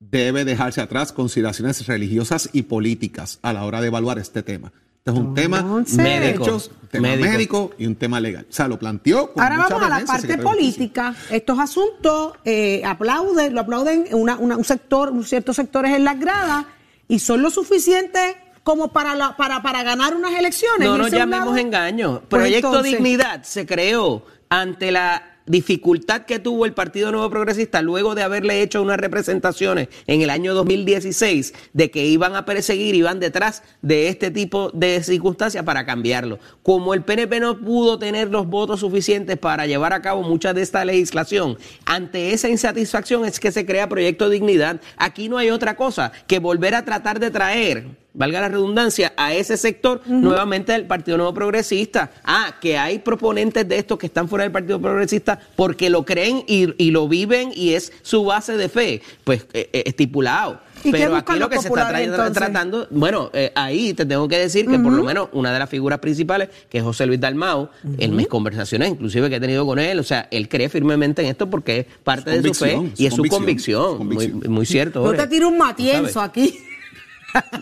[0.00, 4.72] Debe dejarse atrás consideraciones religiosas y políticas a la hora de evaluar este tema.
[4.98, 6.44] Este es un tema Entonces- Médico.
[6.44, 7.28] derechos, un tema Médico.
[7.28, 7.70] médico.
[7.78, 8.46] y un tema legal.
[8.48, 11.14] O sea, lo planteó con Ahora mucha vamos a la parte política.
[11.30, 16.18] Estos asuntos eh, aplauden, lo aplauden una- una- un sector, un ciertos sectores en las
[16.18, 16.64] gradas
[17.06, 20.88] y son lo suficiente como para la, para, para ganar unas elecciones.
[20.88, 21.58] No nos llamemos lado.
[21.58, 22.20] engaños.
[22.28, 27.82] Pues Proyecto entonces- Dignidad se creó ante la dificultad que tuvo el Partido Nuevo Progresista
[27.82, 32.94] luego de haberle hecho unas representaciones en el año 2016 de que iban a perseguir,
[32.94, 36.38] iban detrás de este tipo de circunstancias para cambiarlo.
[36.62, 40.62] Como el PNP no pudo tener los votos suficientes para llevar a cabo mucha de
[40.62, 44.80] esta legislación, ante esa insatisfacción es que se crea Proyecto Dignidad.
[44.96, 49.34] Aquí no hay otra cosa que volver a tratar de traer valga la redundancia, a
[49.34, 52.10] ese sector nuevamente del Partido Nuevo Progresista.
[52.24, 56.44] Ah, que hay proponentes de estos que están fuera del Partido Progresista porque lo creen
[56.46, 60.60] y, y lo viven y es su base de fe, pues eh, eh, estipulado.
[60.86, 62.34] ¿Y qué Pero aquí lo que se está tra- entonces?
[62.34, 65.70] tratando, bueno, eh, ahí te tengo que decir que por lo menos una de las
[65.70, 69.78] figuras principales, que es José Luis Dalmau, en mis conversaciones inclusive que he tenido con
[69.78, 72.92] él, o sea, él cree firmemente en esto porque es parte Su de su fe
[72.98, 73.92] y es su convicción, convicción.
[73.92, 74.38] su convicción.
[74.40, 75.02] Muy, muy cierto.
[75.04, 76.58] No te tiro un matienzo aquí.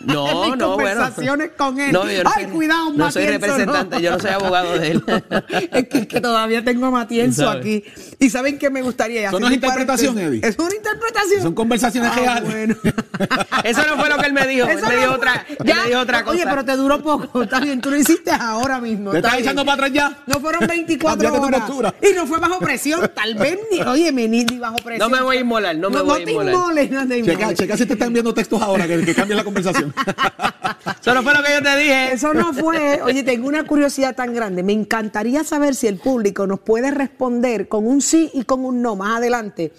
[0.05, 0.75] No, en mis no, bueno.
[0.75, 1.91] conversaciones con él.
[1.91, 4.01] No, yo no Ay, soy- cuidado, No soy Matienzo, representante, no.
[4.01, 5.03] yo no soy abogado de él.
[5.71, 7.83] es que, que todavía tengo a Matienzo aquí.
[8.19, 9.27] ¿Y saben qué me gustaría?
[9.27, 10.17] Eso Hacer no es un interpretación.
[10.19, 10.41] Eddie.
[10.47, 11.41] Es una interpretación.
[11.41, 12.51] Son conversaciones Ah, reales.
[12.51, 12.75] bueno.
[13.63, 14.67] Eso no fue lo que él me dijo.
[14.67, 16.35] Él me no dijo otra, él Ya, me dijo otra cosa.
[16.35, 17.43] Oye, pero te duró poco.
[17.43, 19.11] Está bien, tú lo hiciste ahora mismo.
[19.11, 20.17] ¿Te está estás echando para atrás ya?
[20.27, 21.93] No fueron 24 Cambiate tu horas.
[22.01, 23.09] Y no fue bajo presión.
[23.13, 25.09] Tal vez ni, oye, ni, ni bajo presión.
[25.09, 26.53] No me voy a inmolar, no me voy a te inmolar.
[26.53, 27.57] inmoles, no te Checa, inmoles.
[27.59, 29.62] checa si te están enviando textos ahora, que, que cambien la conversación.
[31.01, 32.13] Eso no fue lo que yo te dije.
[32.13, 33.01] Eso no fue.
[33.01, 34.63] Oye, tengo una curiosidad tan grande.
[34.63, 38.81] Me encantaría saber si el público nos puede responder con un sí y con un
[38.81, 39.73] no más adelante.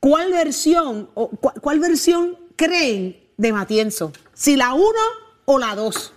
[0.00, 4.12] ¿Cuál versión o cu- cuál versión creen de Matienzo?
[4.32, 5.00] ¿Si la uno
[5.46, 6.12] o la dos?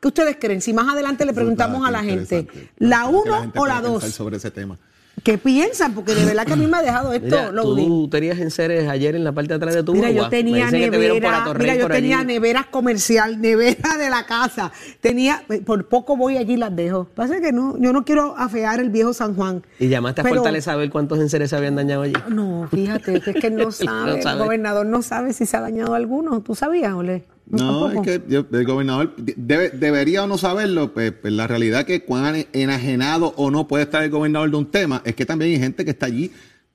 [0.00, 0.60] ¿Qué ustedes creen?
[0.60, 2.46] Si más adelante le preguntamos a la gente.
[2.78, 4.14] ¿la Que uno gente o la pueda pensar dos?
[4.14, 4.78] sobre ese tema.
[5.24, 5.94] ¿Qué piensan?
[5.94, 7.88] Porque de verdad que a mí me ha dejado esto, Mira, Loading.
[7.88, 10.24] tú tenías enseres ayer en la parte de atrás de tu Mira, guagua.
[10.24, 12.26] yo tenía que te mira, yo tenía allí.
[12.26, 14.70] neveras comercial, nevera de la casa.
[15.00, 17.06] Tenía, por poco voy allí y las dejo.
[17.14, 19.62] Pasa que no, yo no quiero afear el viejo San Juan.
[19.78, 22.14] Y llamaste a Fortaleza a ver cuántos enseres se habían dañado allí.
[22.28, 24.38] No, fíjate, que es que él no sabe, sabe.
[24.40, 26.42] el gobernador no sabe si se ha dañado alguno.
[26.42, 27.24] ¿Tú sabías, Ole?
[27.46, 31.84] No, es que yo- el gobernador debe- debería o no saberlo, pues, pues la realidad
[31.84, 35.50] que cuán enajenado o no puede estar el gobernador de un tema es que también
[35.52, 36.30] hay gente que está allí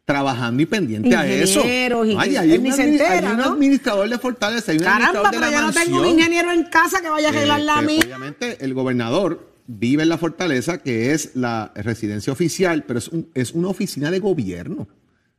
[0.06, 1.62] trabajando y pendiente a eso.
[1.64, 3.44] Ay, hay un, entera, hay un ¿no?
[3.54, 6.52] administrador de Fortaleza, hay un Caramba, administrador de pero la yo no tengo un ingeniero
[6.52, 8.02] en casa que vaya a arreglar la Eh, que mía.
[8.06, 13.30] Obviamente el gobernador vive en la fortaleza, que es la residencia oficial, pero es, un-
[13.36, 14.88] es una oficina de gobierno.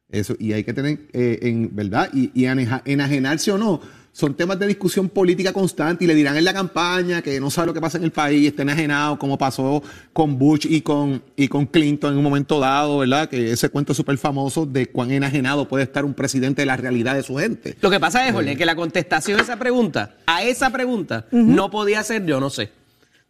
[0.09, 3.81] Eso, y hay que tener, eh, en verdad, y, y enajenarse o no,
[4.21, 7.69] son temas de discusión política constante y le dirán en la campaña que no sabe
[7.69, 11.49] lo que pasa en el país, está enajenado, como pasó con Bush y con, y
[11.49, 13.31] con Clinton en un momento dado, ¿verdad?
[13.31, 17.15] Que ese cuento súper famoso de cuán enajenado puede estar un presidente de la realidad
[17.15, 17.77] de su gente.
[17.81, 21.71] Lo que pasa es, Jorge, que la contestación a esa pregunta, a esa pregunta, no
[21.71, 22.71] podía ser yo no sé.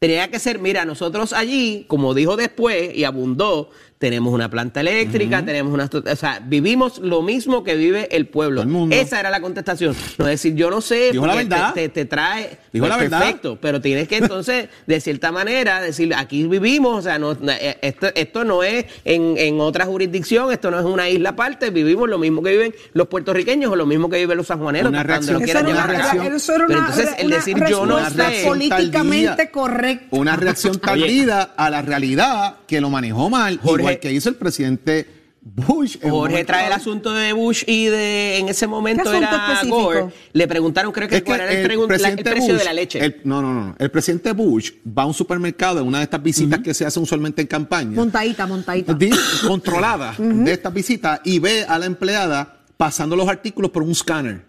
[0.01, 5.45] Tenía que ser, mira, nosotros allí, como dijo después y abundó, tenemos una planta eléctrica,
[5.45, 5.85] tenemos una...
[6.11, 8.63] O sea, vivimos lo mismo que vive el pueblo.
[8.63, 8.97] El mundo.
[8.97, 9.95] Esa era la contestación.
[10.17, 11.75] No decir, yo no sé, Dijo la porque verdad.
[11.75, 12.59] Te, te- te trae...
[12.73, 13.19] Dijo la pues, verdad.
[13.27, 17.77] Perfecto, pero tienes que entonces, de cierta manera, decir, aquí vivimos, o sea, no, eh,
[17.83, 22.09] esto, esto no es en, en otra jurisdicción, esto no es una isla aparte, vivimos
[22.09, 24.89] lo mismo que viven los puertorriqueños o lo mismo que viven los sanjuaneros.
[24.89, 27.27] Una lo reacción- quieran Eso era llevar una reacción- eso era Pero una, entonces, el
[27.27, 30.07] una decir yo no sé, políticamente correcta.
[30.17, 35.07] Una reacción tardida a la realidad que lo manejó mal, Jorge- que hizo el presidente
[35.43, 35.97] Bush.
[36.03, 39.83] Jorge trae el asunto de Bush y de en ese momento ¿Qué asunto era específico?
[39.83, 40.05] Gore.
[40.35, 42.53] Le preguntaron, creo que, Es que cuál era el, el, pregun- la- el presidente precio
[42.53, 42.99] Bush, de la leche.
[43.05, 43.75] el- no, no, no.
[43.79, 47.03] El presidente Bush va a un supermercado en una de estas visitas que se hacen
[47.03, 47.93] usualmente en campaña.
[47.97, 48.93] Montadita, montadita.
[48.93, 49.11] di-
[49.47, 54.43] controlada de estas visitas y ve a la empleada pasando los artículos por un escáner.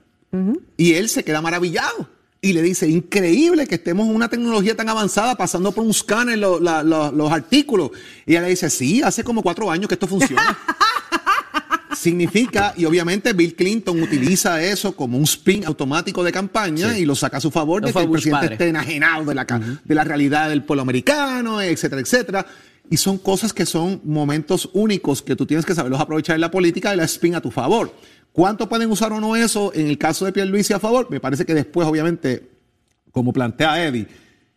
[0.78, 2.10] Y él se queda maravillado.
[2.44, 6.40] Y le dice, increíble que estemos en una tecnología tan avanzada pasando por un escáner
[6.40, 7.92] lo- la- lo- los artículos.
[8.26, 10.58] Y ella le dice, sí, hace como cuatro años que esto funciona.
[11.96, 17.14] Significa, y obviamente Bill Clinton utiliza eso como un spin automático de campaña y lo
[17.14, 18.54] saca a su favor No de que el Bush presidente padre.
[18.56, 22.46] esté enajenado de la, ca- de la realidad del pueblo americano, etcétera, etcétera.
[22.90, 26.50] Y son cosas que son momentos únicos que tú tienes que saberlos aprovechar en la
[26.50, 27.94] política y la spin a tu favor.
[28.34, 31.08] ¿Cuánto pueden usar o no eso en el caso de Pierluisi a favor?
[31.10, 32.50] Me parece que después, obviamente,
[33.12, 34.08] como plantea Eddie,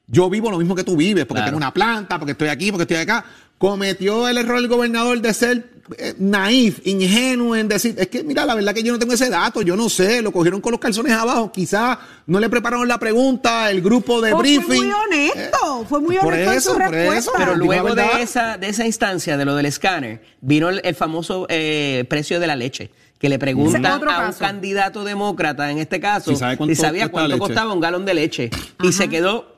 [0.06, 1.50] yo vivo lo mismo que tú vives, porque Claro.
[1.50, 3.24] tengo una planta, porque estoy aquí, porque estoy acá.
[3.58, 8.44] Cometió el error el gobernador de ser eh, naif, ingenuo en decir, es que mira,
[8.46, 10.80] la verdad que yo no tengo ese dato, yo no sé, lo cogieron con los
[10.80, 14.62] calzones abajo, quizás no le prepararon la pregunta, el grupo de briefing.
[14.66, 17.32] Fue muy honesto, fue muy por honesto en eso, su por eso, respuesta.
[17.36, 21.46] Pero luego de esa, de esa instancia, de lo del escáner, vino el, el famoso
[21.48, 22.90] eh, precio de la leche.
[23.18, 24.38] Que le preguntan a un caso.
[24.40, 27.38] candidato demócrata, en este caso, Si sabe cuánto si sabía cuánto leche.
[27.38, 28.50] costaba un galón de leche.
[28.82, 29.54] Y se quedó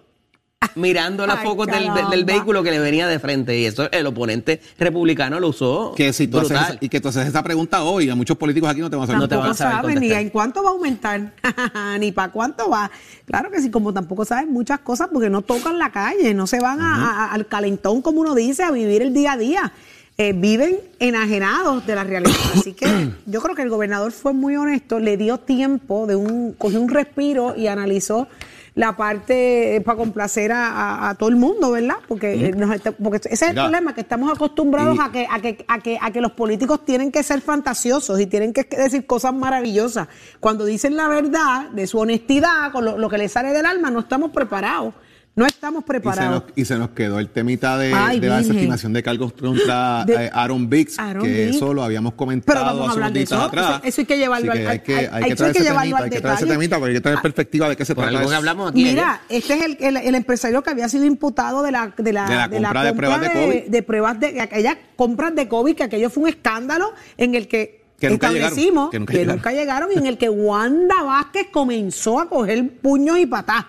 [0.74, 3.58] mirando las Ay, focos del, vehículo que le venía de frente.
[3.58, 5.94] Y eso el oponente republicano lo usó.
[5.96, 6.78] Que si tú brutal.
[6.80, 9.04] y que tú haces esa pregunta hoy, a muchos políticos aquí no te van a
[9.04, 11.32] hacer No te van a saber saben ni en cuánto va a aumentar,
[12.00, 12.90] ni para cuánto va.
[13.24, 16.60] Claro que sí, como tampoco saben muchas cosas porque no tocan la calle, no se
[16.60, 19.72] van a- a- al calentón, como uno dice, a vivir el día a día.
[20.18, 22.34] Eh, viven enajenados de la realidad.
[22.54, 22.86] Así que
[23.26, 26.88] yo creo que el gobernador fue muy honesto, le dio tiempo de un, cogió un
[26.88, 28.26] respiro y analizó
[28.74, 31.96] la parte eh, para complacer a, a- a todo el mundo, ¿verdad?
[32.08, 35.26] Porque, nos está- porque ese es el Mira, problema, que estamos acostumbrados y- a que,
[35.30, 38.64] a, que, a, que, a que los políticos tienen que ser fantasiosos y tienen que
[38.64, 40.08] decir cosas maravillosas.
[40.40, 43.90] Cuando dicen la verdad, de su honestidad, con lo, lo que les sale del alma,
[43.90, 44.94] no estamos preparados.
[45.36, 46.44] No estamos Y se, preparados.
[46.46, 50.02] nos, y se nos quedó el temita de, Ay, de la desestimación de cargos contra
[50.06, 51.56] De- eh, Aaron Biggs, Aaron que Biggs.
[51.56, 53.42] eso lo habíamos comentado Pero vamos a hace hablar unos de días eso.
[53.42, 53.70] atrás.
[53.76, 55.68] Eso- eso hay que llevarlo al- hay que, hay eso que hay traer que ese
[55.68, 56.58] llevarlo temita, al hay que traer ese detalle.
[56.58, 58.38] temita, porque hay que tener perspectiva de qué se Por trata algo que eso.
[58.38, 58.82] hablamos aquí.
[58.84, 62.24] Mira, este es el, el- el empresario que había sido imputado de la, de la,
[62.26, 63.62] De la compra de pruebas de COVID.
[63.70, 67.84] de pruebas de aquellas compras de COVID, que aquello fue un escándalo en el que,
[68.00, 69.36] Que nunca establecimos llegaron, que nunca que llegaron.
[69.36, 73.66] nunca llegaron y en el que Wanda Vázquez comenzó a coger puños y patás.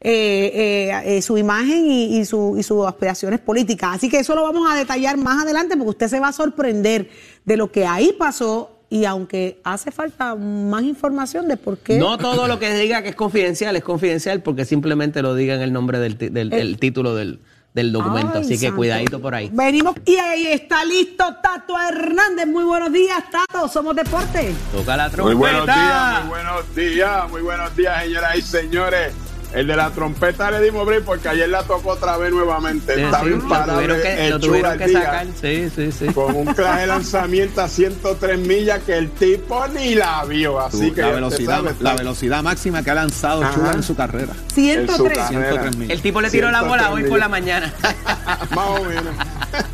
[0.00, 3.96] Eh, eh, eh, su imagen y, y su- y sus aspiraciones políticas.
[3.96, 7.10] Así que eso lo vamos a detallar más adelante porque usted se va a sorprender
[7.44, 11.98] de lo que ahí pasó y aunque hace falta más información de por qué...
[11.98, 15.62] No todo lo que diga que es confidencial es confidencial porque simplemente lo diga en
[15.62, 17.40] el nombre del, ti- del- título del,
[17.74, 18.32] del documento.
[18.36, 18.76] Ay, Así que santo.
[18.76, 19.50] cuidadito por ahí.
[19.52, 22.46] Venimos y ahí está listo Tato Hernández.
[22.46, 23.68] Muy buenos días, Tato.
[23.68, 24.54] Somos deporte.
[24.72, 25.24] Toca la trompeta.
[25.24, 29.12] Muy buenos días, muy buenos días, muy buenos días, señoras y señores.
[29.52, 32.94] El de la trompeta le dimos break porque ayer la tocó otra vez nuevamente.
[32.94, 35.26] Sí, Estaba sí, lo imparable tuvieron que, el lo tuvieron que sacar.
[35.40, 36.06] Sí, sí, sí.
[36.12, 40.60] Con un clase de lanzamiento a 103 millas que el tipo ni la vio.
[40.60, 43.54] Así que la velocidad, sabe, la está velocidad máxima que ha lanzado Ajá.
[43.54, 44.34] Chula en su carrera.
[44.52, 45.18] 103.
[45.18, 45.28] carrera.
[45.28, 45.90] 103 millas.
[45.96, 47.72] El tipo le tiró la bola hoy por la mañana.
[48.54, 49.14] Más o menos.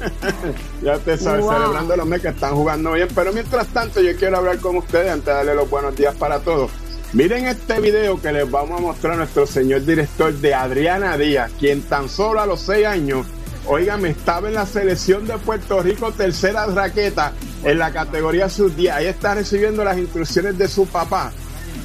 [0.82, 1.52] ya usted sabe, Wow.
[1.52, 3.08] celebrando los meses que están jugando bien.
[3.12, 6.38] Pero mientras tanto, yo quiero hablar con ustedes antes de darle los buenos días para
[6.38, 6.70] todos.
[7.14, 11.52] Miren este video que les vamos a mostrar a nuestro señor director de Adriana Díaz,
[11.60, 13.24] quien tan solo a los seis años,
[13.66, 18.90] óigame, estaba en la selección de Puerto Rico, tercera raqueta en la categoría sub-10.
[18.90, 21.30] Ahí está recibiendo las instrucciones de su papá.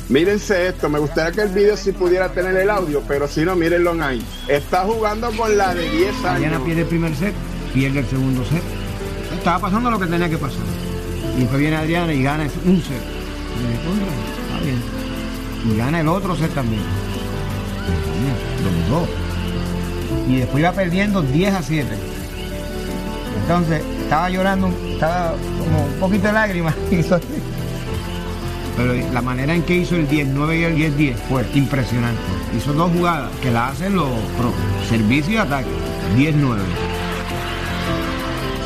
[0.10, 3.56] Mírense esto, me gustaría que el video si pudiera tener el audio, pero si no,
[3.56, 4.26] mírenlo ahí.
[4.48, 6.66] Está jugando con la de 10 Mariana años.
[6.66, 7.36] pierde el primer set,
[7.72, 8.64] pierde el segundo set.
[9.38, 10.64] Estaba pasando lo que tenía que pasar.
[11.38, 13.04] Y después viene Adriana y gana un set.
[13.60, 14.99] Y me dijo, "Contra, está bien.
[15.66, 16.82] Y gana el otro set también.
[18.90, 19.08] Dos.
[20.28, 21.88] Y después iba perdiendo 10 a 7.
[23.42, 26.76] Entonces, estaba llorando, estaba como un poquito de lágrimas.
[28.78, 32.22] Pero la manera en que hizo el 10-9 y el 10-10 fue impresionante.
[32.56, 34.54] Hizo dos jugadas que la hacen los pro.
[34.88, 35.68] Servicio y ataque.
[36.16, 36.60] 10-9.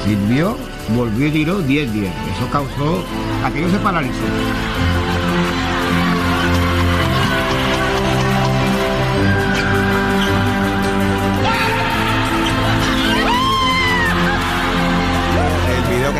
[0.05, 0.55] Sirvió,
[0.95, 2.05] volvió y tiró 10-10.
[2.05, 3.03] Eso causó.
[3.43, 4.13] Aquello se paralizó.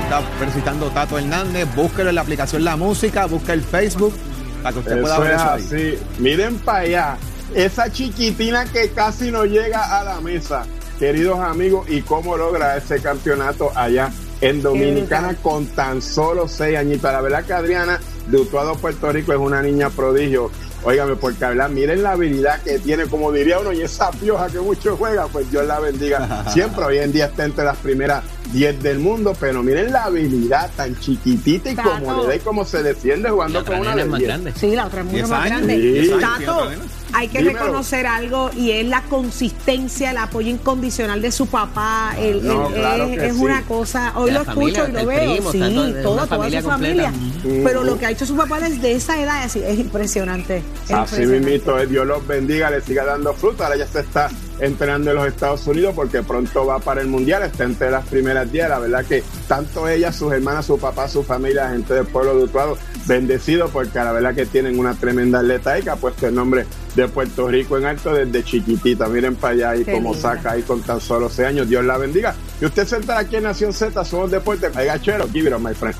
[0.03, 4.13] Está presentando Tato Hernández, búsquelo en la aplicación La Música, busca el Facebook
[4.61, 5.63] para que usted pueda Eso ver es eso ahí.
[5.63, 6.21] así.
[6.21, 7.17] Miren para allá.
[7.53, 10.65] Esa chiquitina que casi no llega a la mesa,
[10.99, 14.11] queridos amigos, y cómo logra ese campeonato allá
[14.41, 17.11] en Dominicana con tan solo seis añitos.
[17.11, 20.49] La verdad que Adriana de Utuado, Puerto Rico, es una niña prodigio.
[20.85, 24.59] Óigame, porque hablar, miren la habilidad que tiene, como diría uno, y esa pioja que
[24.59, 26.45] mucho juega, pues Dios la bendiga.
[26.53, 30.69] Siempre hoy en día está entre las primeras 10 del mundo, pero miren la habilidad
[30.75, 31.89] tan chiquitita y Tato.
[31.89, 34.27] como le da y cómo se defiende jugando con una de es más 10.
[34.27, 34.53] grande.
[34.55, 35.77] Sí, la otra es mucho 10 más grande.
[35.77, 36.69] 10 años Tato.
[37.13, 37.59] Hay que Dímelo.
[37.59, 42.15] reconocer algo y es la consistencia, el apoyo incondicional de su papá.
[42.17, 43.41] El, No, el- claro es que es sí.
[43.43, 46.69] una cosa, hoy lo la escucho y lo veo, primo, sí, todo, toda familia su
[46.69, 47.11] completa.
[47.11, 47.63] familia.
[47.63, 50.63] Pero lo que ha hecho su papá desde esa edad es, es impresionante.
[50.85, 53.65] es Así mismito, es, Dios los bendiga, le siga dando fruta.
[53.65, 57.43] Ahora ya se está entrenando en los Estados Unidos porque pronto va para el Mundial,
[57.43, 58.69] está entre las primeras 10.
[58.69, 62.43] La verdad que tanto ella, sus hermanas, su papá, su familia, gente del pueblo de
[62.45, 66.35] Utuado, bendecido porque la verdad que tienen una tremenda atleta y que ha puesto el
[66.35, 69.07] nombre de Puerto Rico en alto desde chiquitita.
[69.07, 70.35] Miren para allá y cómo linda.
[70.35, 71.69] saca ahí con tan solo 6 años.
[71.69, 72.35] Dios la bendiga.
[72.61, 74.75] Y usted se entra aquí en Nación Z, somos deportes.
[74.75, 75.95] Hay gachero, give it up, my friend.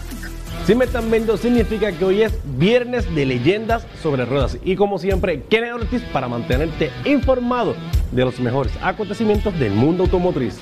[0.66, 4.98] Si me están viendo significa que hoy es viernes de leyendas sobre ruedas y como
[4.98, 7.76] siempre, Kenneth Ortiz para mantenerte informado
[8.14, 10.60] de los mejores acontecimientos del mundo automotriz.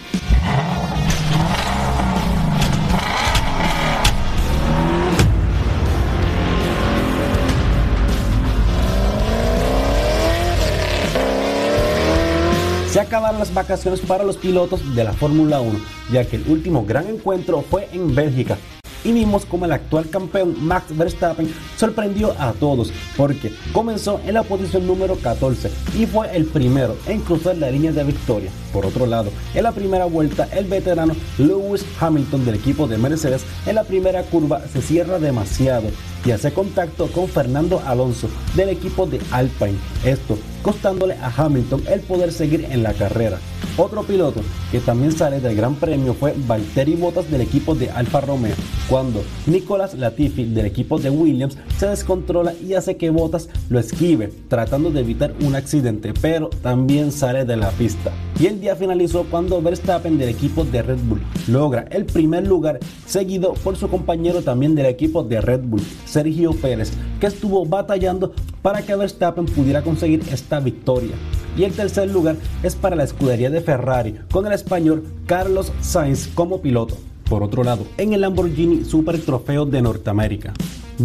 [12.91, 15.79] Se acabaron las vacaciones para los pilotos de la Fórmula 1,
[16.11, 18.57] ya que el último gran encuentro fue en Bélgica.
[19.05, 24.43] Y vimos como el actual campeón Max Verstappen sorprendió a todos porque comenzó en la
[24.43, 28.51] posición número 14 y fue el primero en cruzar la línea de victoria.
[28.73, 33.45] Por otro lado, en la primera vuelta el veterano Lewis Hamilton del equipo de Mercedes
[33.65, 35.87] en la primera curva se cierra demasiado
[36.25, 39.77] y hace contacto con Fernando Alonso del equipo de Alpine.
[40.03, 43.39] Esto costándole a Hamilton el poder seguir en la carrera.
[43.77, 48.19] Otro piloto que también sale del Gran Premio fue Valtteri Bottas del equipo de Alfa
[48.19, 48.55] Romeo,
[48.89, 54.31] cuando Nicolas Latifi del equipo de Williams se descontrola y hace que Bottas lo esquive,
[54.49, 58.11] tratando de evitar un accidente, pero también sale de la pista.
[58.39, 62.79] Y el día finalizó cuando Verstappen del equipo de Red Bull logra el primer lugar,
[63.05, 68.33] seguido por su compañero también del equipo de Red Bull, Sergio Pérez, que estuvo batallando
[68.61, 70.23] para que Verstappen pudiera conseguir
[70.59, 71.15] victoria.
[71.57, 76.27] Y el tercer lugar es para la escudería de Ferrari, con el español Carlos Sainz
[76.27, 76.97] como piloto.
[77.29, 80.53] Por otro lado, en el Lamborghini Super Trofeo de Norteamérica,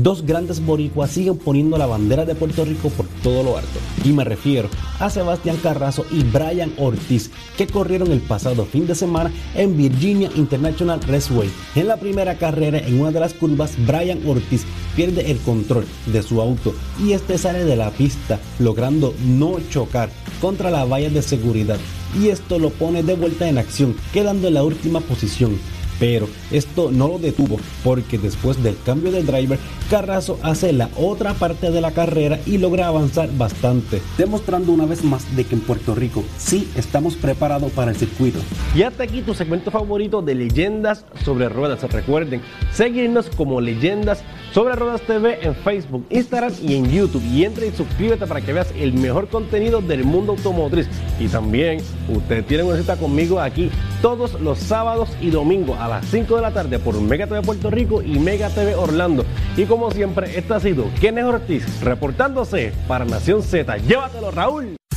[0.03, 3.79] dos grandes boricuas siguen poniendo la bandera de Puerto Rico por todo lo alto.
[4.05, 8.95] Y me refiero a Sebastián Carrazo y Brian Ortiz, que corrieron el pasado fin de
[8.95, 11.51] semana en Virginia International Raceway.
[11.75, 16.23] En la primera carrera, en una de las curvas, Brian Ortiz pierde el control de
[16.23, 21.23] su auto y este sale de la pista, logrando no chocar contra la valla de
[21.23, 21.79] seguridad.
[22.19, 25.59] Y esto lo pone de vuelta en acción, quedando en la última posición.
[25.99, 29.59] Pero esto no lo detuvo porque después del cambio de driver,
[29.91, 35.05] Carrazo hace la otra parte de la carrera y logra avanzar bastante, demostrando una vez
[35.05, 38.41] más de que en Puerto Rico sí estamos preparados para el circuito.
[38.75, 41.83] Y hasta aquí tu segmento favorito de leyendas sobre ruedas.
[41.91, 47.23] Recuerden seguirnos como leyendas sobre ruedas TV en Facebook, Instagram y en YouTube.
[47.25, 50.89] Y entra y suscríbete para que veas el mejor contenido del mundo automotriz.
[51.19, 53.71] Y también ustedes tienen una cita conmigo aquí
[54.03, 57.71] todos los sábados y domingos a las 5 de la tarde por Mega TV Puerto
[57.71, 59.25] Rico y Mega TV Orlando.
[59.57, 63.77] Y como siempre, este ha sido Kenneth Ortiz reportándose para Nación Z.
[63.79, 64.77] Llévatelo, Raúl.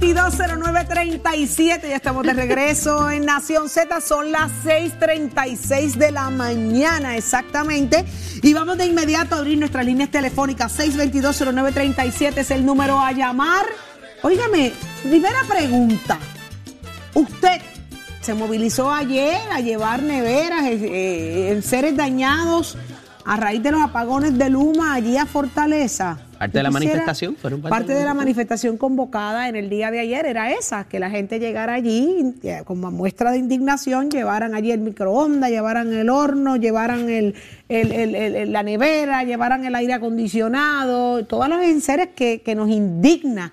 [0.00, 8.06] 6220937, ya estamos de regreso en Nación Z, son las 6:36 de la mañana exactamente.
[8.42, 10.78] Y vamos de inmediato a abrir nuestras líneas telefónicas.
[10.78, 13.66] 6220937 es el número a llamar.
[14.22, 16.18] Óigame, primera pregunta.
[17.12, 17.60] Usted
[18.22, 22.78] se movilizó ayer a llevar neveras, eh, eh, seres dañados
[23.24, 26.18] a raíz de los apagones de Luma allí a Fortaleza.
[26.38, 29.90] Parte de la manifestación, fueron parte Parte de de la manifestación convocada en el día
[29.90, 34.54] de ayer era esa, que la gente llegara allí eh, como muestra de indignación, llevaran
[34.54, 37.34] allí el microondas, llevaran el horno, llevaran el,
[37.68, 42.68] el- el- el- la nevera, llevaran el aire acondicionado, todos los enseres que, que nos
[42.70, 43.52] indigna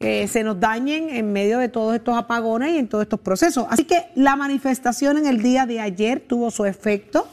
[0.00, 3.64] que se nos dañen en medio de todos estos apagones y en todos estos procesos.
[3.70, 7.26] Así que la manifestación en el día de ayer tuvo su efecto,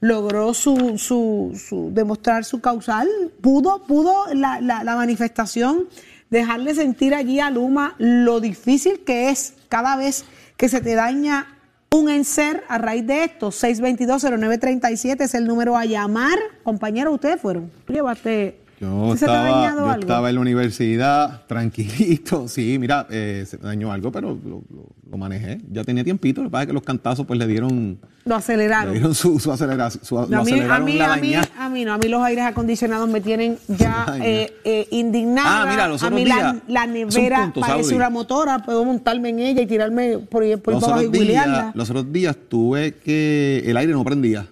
[0.00, 3.08] logró su, su, su- demostrar su causal,
[3.40, 5.88] pudo, pudo la, la- la manifestación
[6.30, 10.24] dejarle sentir allí a Luma lo difícil que es cada vez
[10.56, 11.54] que se te daña
[11.90, 13.50] un enser a raíz de esto.
[13.50, 16.38] 622-0937 es el número a llamar.
[16.62, 17.70] Compañeros, ustedes fueron.
[17.86, 18.60] Tú llevaste.
[18.80, 20.00] Yo, ¿Se te ha estaba, yo algo?
[20.00, 22.46] estaba en la universidad, tranquilito.
[22.48, 25.58] Sí, mira, eh, se dañó algo, pero lo, lo- lo manejé.
[25.72, 26.42] Ya tenía tiempito.
[26.42, 28.92] Lo que pasa es que los cantazos pues le dieron, Lo le aceleraron.
[28.92, 30.04] dieron su, su aceleración.
[30.04, 32.08] Su, No, lo a, mí, a, mí, la a, mí, a mí no, a mí
[32.08, 35.62] los aires acondicionados me tienen ya eh, eh, indignada.
[35.62, 37.94] Ah, mira, los a mí otros la, la un nevera punto, parece Saudi.
[37.96, 41.22] una motora, puedo montarme en ella y tirarme por, ahí- por Los abajo y otros,
[41.26, 43.62] días, los otros días tuve que.
[43.64, 44.46] El aire no prendía.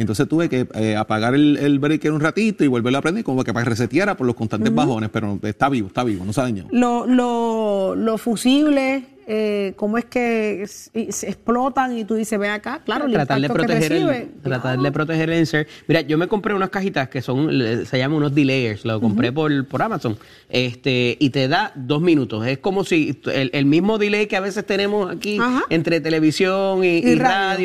[0.00, 3.44] Entonces tuve que eh, apagar el, el breaker un ratito y volverlo a prender, como
[3.44, 5.10] que para que reseteara por los constantes bajones.
[5.12, 6.68] Pero está vivo, está vivo, no se ha dañado.
[6.72, 12.80] Lo- lo- los fusibles, eh, cómo es que se explotan y tú dices, ve acá,
[12.84, 14.28] claro, el tratar de proteger el, recibe.
[14.42, 15.68] tratar de proteger el insert.
[15.86, 17.50] Mira, yo me compré unas cajitas que son
[17.86, 20.16] se llaman unos delayers, lo compré por, por Amazon.
[20.48, 22.44] Este, y te da dos minutos.
[22.46, 25.62] Es como si el, el mismo delay que a veces tenemos aquí Ajá.
[25.70, 27.20] entre televisión y, Y y radio.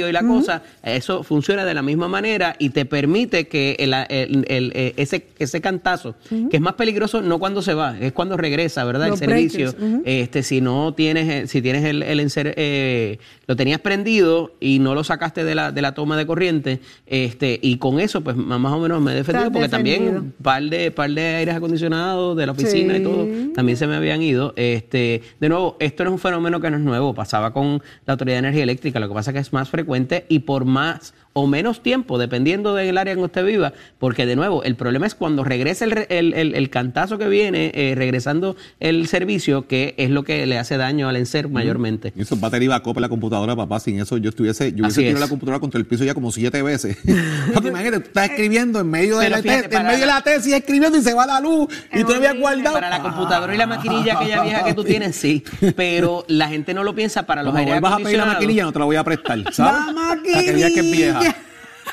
[0.05, 0.09] radio.
[0.09, 4.45] y la cosa, eso funciona de la misma manera y te permite que el, el-
[4.47, 8.37] el- eh, ese, ese cantazo, que es más peligroso no cuando se va, es cuando
[8.37, 9.07] regresa, ¿verdad?
[9.09, 9.73] Los el servicio.
[10.05, 14.95] Este, si no tienes, si tienes el, el encer- eh, lo tenías prendido y no
[14.95, 18.71] lo sacaste de la, de la toma de corriente, este, y con eso, pues más
[18.73, 19.97] o menos me he defendido, porque defendido.
[19.97, 23.01] también par de, par de aires acondicionados de la oficina Sí.
[23.01, 24.53] y todo, también se me habían ido.
[24.55, 28.13] Este, de nuevo, esto no es un fenómeno que no es nuevo, pasaba con la
[28.13, 31.13] Autoridad de Energía Eléctrica, lo que pasa es que es más frecuente y por más
[31.37, 35.05] o menos tiempo, dependiendo del área en que usted viva, porque de nuevo, el problema
[35.05, 39.95] es cuando regresa el, el, el- el cantazo que viene, eh, regresando el servicio, que
[39.97, 42.13] es lo que le hace daño al mayormente.
[42.15, 43.79] Y eso es batería backup en la computadora, papá.
[43.79, 46.61] Sin eso yo estuviese, yo hubiese tirado la computadora contra el piso ya como siete
[46.61, 46.97] veces.
[47.53, 50.21] Porque imagínate, tú estás escribiendo en medio de la, fíjate, te- en medio de la-
[50.21, 51.67] tesis, escribiendo y se va la luz.
[51.93, 52.73] y tú habías guardado.
[52.73, 55.43] Para la computadora y la maquinilla aquella vieja que tú tienes, sí.
[55.75, 58.33] Pero la gente no lo piensa para los aires vuelvas a pedir la acondicionados.
[58.35, 59.93] maquinilla, no te la voy a prestar, ¿sabes?
[59.95, 60.15] La
[60.53, 61.35] veas que es vieja.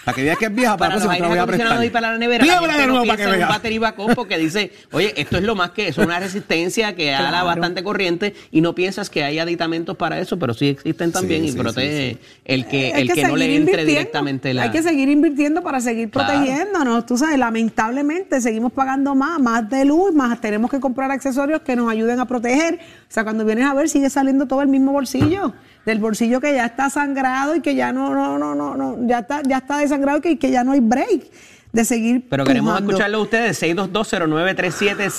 [0.04, 1.46] Para que veas que es vieja, para, para la los próxima no te voy a
[1.46, 1.66] prestar.
[1.68, 2.44] acondicionados y para la nevera.
[2.44, 3.48] La Pídemela de no nuevo para piensa que en un veas.
[3.50, 7.28] battery backup porque dice, oye, esto es lo más que es una resistencia que ala
[7.30, 7.46] Claro.
[7.46, 11.48] bastante corriente y no piensas que hay aditamentos para eso, pero sí existen también Sí,
[11.48, 14.62] y sí, protege el que, Hay el que, no le entre directamente la...
[14.64, 16.28] Hay que seguir invirtiendo para seguir Claro.
[16.32, 17.06] protegiéndonos.
[17.06, 21.76] Tú sabes, lamentablemente seguimos pagando más, más de luz, más tenemos que comprar accesorios que
[21.76, 22.74] nos ayuden a proteger.
[22.74, 25.52] O sea, cuando vienes a ver, sigue saliendo todo el mismo bolsillo.
[25.86, 29.20] Del bolsillo que ya está sangrado y que ya no, no, no, no, no, ya
[29.20, 31.30] está, ya está desangrado y que, que ya no hay break
[31.72, 32.26] de seguir.
[32.28, 32.90] Pero queremos pujando.
[32.90, 35.10] escucharlo a ustedes, 6220937,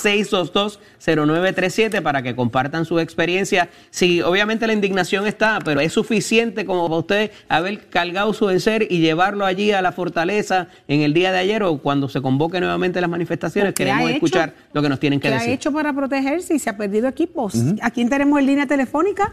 [0.99, 3.69] 6220937, para que compartan su experiencia.
[3.89, 8.87] Sí, obviamente la indignación está, pero es suficiente como para ustedes haber cargado su enser
[8.89, 12.59] y llevarlo allí a la fortaleza en el día de ayer o cuando se convoque
[12.59, 13.73] nuevamente las manifestaciones.
[13.73, 14.13] ¿Qué Queremos hecho?
[14.15, 15.49] escuchar lo que nos tienen que ¿Qué decir.
[15.49, 17.55] ha hecho para protegerse y se ha perdido equipos?
[17.81, 19.31] ¿A quién tenemos en línea telefónica?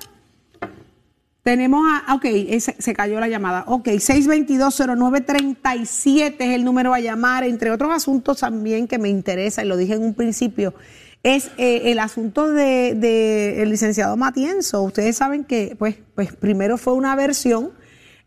[1.42, 2.26] Tenemos a, ok,
[2.58, 3.64] se cayó la llamada.
[3.66, 9.68] Ok, 622-0937 es el número a llamar, entre otros asuntos también que me interesa, y
[9.68, 10.74] lo dije en un principio,
[11.22, 14.82] es eh, el asunto del de, el licenciado Matienzo.
[14.82, 17.70] Ustedes saben que, pues, pues primero fue una versión,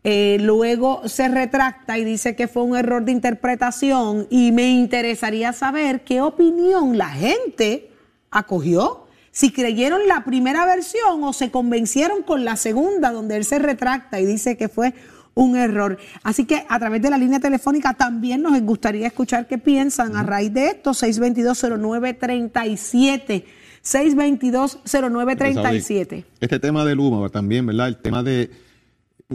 [0.02, 5.52] eh, luego se retracta y dice que fue un error de interpretación, y me interesaría
[5.52, 7.92] saber qué opinión la gente
[8.32, 9.03] acogió
[9.34, 14.20] si creyeron la primera versión o se convencieron con la segunda, donde él se retracta
[14.20, 14.94] y dice que fue
[15.34, 15.98] un error.
[16.22, 20.22] Así que a través de la línea telefónica también nos gustaría escuchar qué piensan a
[20.22, 23.42] raíz de esto, 622-0937.
[23.82, 26.24] 622-0937.
[26.38, 27.88] Este tema de Luma también, ¿verdad?
[27.88, 28.52] El tema de.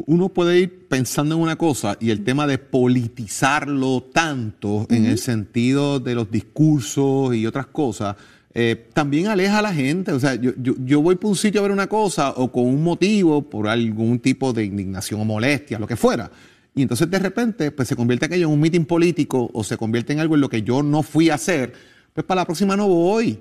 [0.06, 5.18] Uno puede ir pensando en una cosa y el tema de politizarlo tanto en el
[5.18, 8.16] sentido de los discursos y otras cosas,
[8.62, 10.12] eh, también aleja a la gente.
[10.12, 12.84] O sea, yo, yo, voy por un sitio a ver una cosa o con un
[12.84, 16.30] motivo, por algún tipo de indignación o molestia, lo que fuera.
[16.76, 20.12] Y entonces de repente pues se convierte aquello en un meeting político o se convierte
[20.12, 21.72] en algo en lo que yo no fui a hacer,
[22.14, 23.39] pues para la próxima no voy.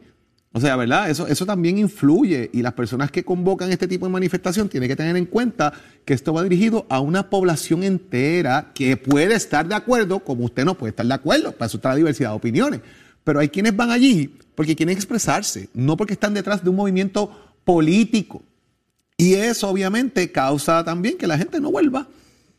[0.53, 1.11] O sea, ¿verdad?
[1.11, 4.95] Eso, eso también influye y las personas que convocan este tipo de manifestación tienen que
[4.95, 5.73] tener en cuenta
[6.05, 10.65] que esto va dirigido a una población entera que puede estar de acuerdo, como usted
[10.65, 12.81] no puede estar de acuerdo, para eso está la diversidad de opiniones.
[13.25, 17.31] Pero hay quienes van allí porque quieren expresarse, no porque están detrás de un movimiento
[17.65, 18.43] político.
[19.17, 22.09] Y eso obviamente causa también que la gente no vuelva.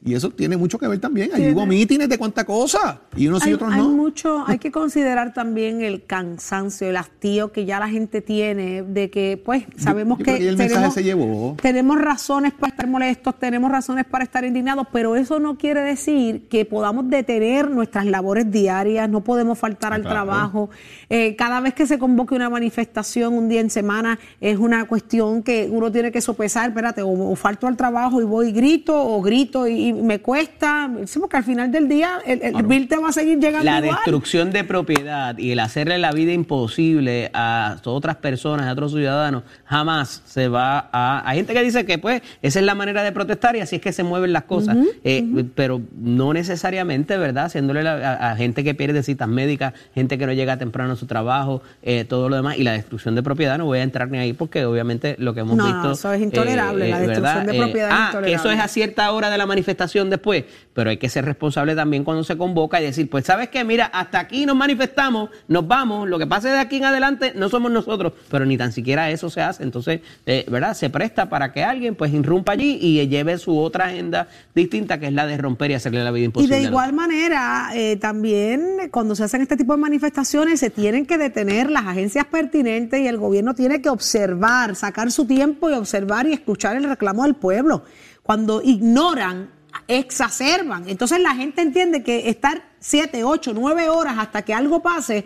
[0.03, 1.29] Y eso tiene mucho que ver también.
[1.33, 3.01] Allí hubo mítines de cuánta cosa.
[3.17, 3.89] Y unos sí y hay, otros hay no.
[3.89, 9.09] mucho, hay que considerar también el cansancio, el hastío que ya la gente tiene de
[9.09, 11.57] que, pues, sabemos yo que, creo que mensaje tenemos, se llevó.
[11.61, 16.47] tenemos razones para estar molestos, tenemos razones para estar indignados, pero eso no quiere decir
[16.47, 20.15] que podamos detener nuestras labores diarias, no podemos faltar al Claro.
[20.15, 20.69] trabajo.
[21.09, 25.43] Eh, cada vez que se convoque una manifestación un día en semana es una cuestión
[25.43, 28.95] que uno tiene que sopesar, espérate, o, o falto al trabajo y voy y grito,
[28.97, 32.87] o grito y, y me cuesta, sí, porque al final del día el, el bill
[32.87, 33.95] te va a seguir llegando La igual.
[33.95, 39.43] destrucción de propiedad y el hacerle la vida imposible a otras personas, a otros ciudadanos,
[39.65, 41.23] jamás se va a...
[41.27, 43.81] Hay gente que dice que pues esa es la manera de protestar y así es
[43.81, 47.45] que se mueven las cosas, Eh, pero no necesariamente, ¿verdad?
[47.45, 50.95] Haciéndole la- a, a gente que pierde citas médicas, gente que no llega temprano a
[50.95, 54.09] su trabajo, eh, todo lo demás, y la destrucción de propiedad, no voy a entrar
[54.09, 55.91] ni ahí porque obviamente lo que hemos No, visto...
[55.93, 57.53] eso es intolerable, la destrucción ¿verdad?
[57.53, 58.33] de propiedad es ah, intolerable.
[58.35, 61.75] eso es a cierta hora de la manifestación manifestación después, pero hay que ser responsable
[61.75, 65.67] también cuando se convoca y decir, pues sabes qué, mira, hasta aquí nos manifestamos, nos
[65.67, 69.09] vamos, lo que pase de aquí en adelante no somos nosotros, pero ni tan siquiera
[69.09, 70.73] eso se hace, entonces, eh, ¿verdad?
[70.73, 75.07] Se presta para que alguien pues irrumpa allí y lleve su otra agenda distinta, que
[75.07, 76.55] es la de romper y hacerle la vida Y imposible.
[76.55, 80.69] de a los igual manera, eh, también cuando se hacen este tipo de manifestaciones, se
[80.69, 85.69] tienen que detener las agencias pertinentes y el gobierno tiene que observar, sacar su tiempo
[85.69, 87.83] y observar y escuchar el reclamo del pueblo.
[88.23, 89.49] Cuando ignoran,
[89.87, 90.87] exacerban.
[90.87, 95.25] Entonces la gente entiende que estar siete, ocho, nueve horas hasta que algo pase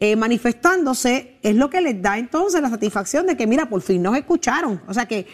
[0.00, 4.02] eh, manifestándose es lo que les da entonces la satisfacción de que, mira, por fin
[4.02, 4.82] nos escucharon.
[4.86, 5.26] O sea que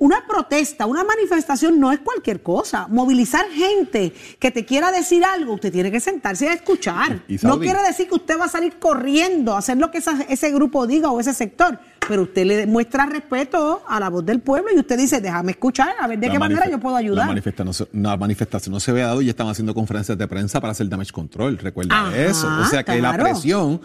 [0.00, 2.88] una protesta, una manifestación no es cualquier cosa.
[2.88, 7.22] Movilizar gente que te quiera decir algo, usted tiene que sentarse a escuchar.
[7.28, 9.98] Y- y no quiere decir que usted va a salir corriendo a hacer lo que
[9.98, 14.26] esa- ese grupo diga o ese sector, pero usted le muestra respeto a la voz
[14.26, 16.94] del pueblo y usted dice, déjame escuchar, a ver de La qué manera yo puedo
[16.94, 17.26] La ayudar.
[17.28, 20.72] manifestación, no, la manifestación no se había dado y estaban haciendo conferencias de prensa para
[20.72, 21.56] hacer damage control.
[21.58, 22.48] Recuerda Ajá, eso.
[22.60, 23.16] O sea que claro.
[23.18, 23.80] la presión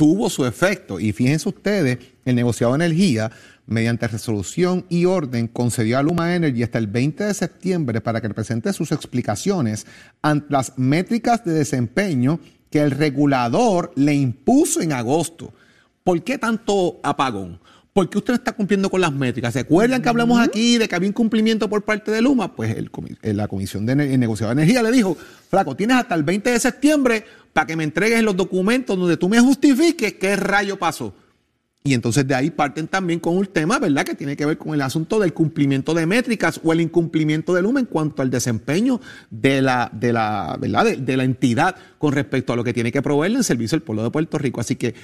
[0.00, 0.98] tuvo su efecto.
[0.98, 3.30] Y fíjense ustedes, el negociado de energía,
[3.66, 8.30] mediante resolución y orden, concedió a Luma Energy hasta el 20 de septiembre para que
[8.30, 9.86] presente sus explicaciones
[10.22, 12.40] ante las métricas de desempeño
[12.70, 15.52] que el regulador le impuso en agosto.
[16.02, 17.60] ¿Por qué tanto apagón?
[17.92, 19.52] Porque usted no está cumpliendo con las métricas.
[19.52, 22.54] ¿Se acuerdan que hablamos aquí de que había incumplimiento por parte de Luma?
[22.54, 22.90] Pues el
[23.22, 25.16] eh, la Comisión de el Negociado de Energía le dijo,
[25.48, 29.28] flaco, tienes hasta el 20 de septiembre para que me entregues los documentos donde tú
[29.28, 31.12] me justifiques qué rayo pasó.
[31.82, 34.74] Y entonces de ahí parten también con un tema, ¿verdad?, que tiene que ver con
[34.74, 39.00] el asunto del cumplimiento de métricas o el incumplimiento de Luma en cuanto al desempeño
[39.30, 42.92] de la, de la, ¿verdad?, de, de la entidad con respecto a lo que tiene
[42.92, 44.60] que proveerle en servicio al pueblo de Puerto Rico.
[44.60, 44.94] Así que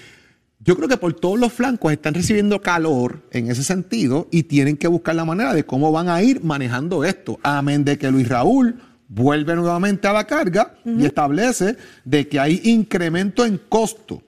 [0.60, 4.76] yo creo que por todos los flancos están recibiendo calor en ese sentido y tienen
[4.76, 7.38] que buscar la manera de cómo van a ir manejando esto.
[7.42, 12.60] Amén de que Luis Raúl vuelve nuevamente a la carga y establece de que hay
[12.64, 14.22] incremento en costo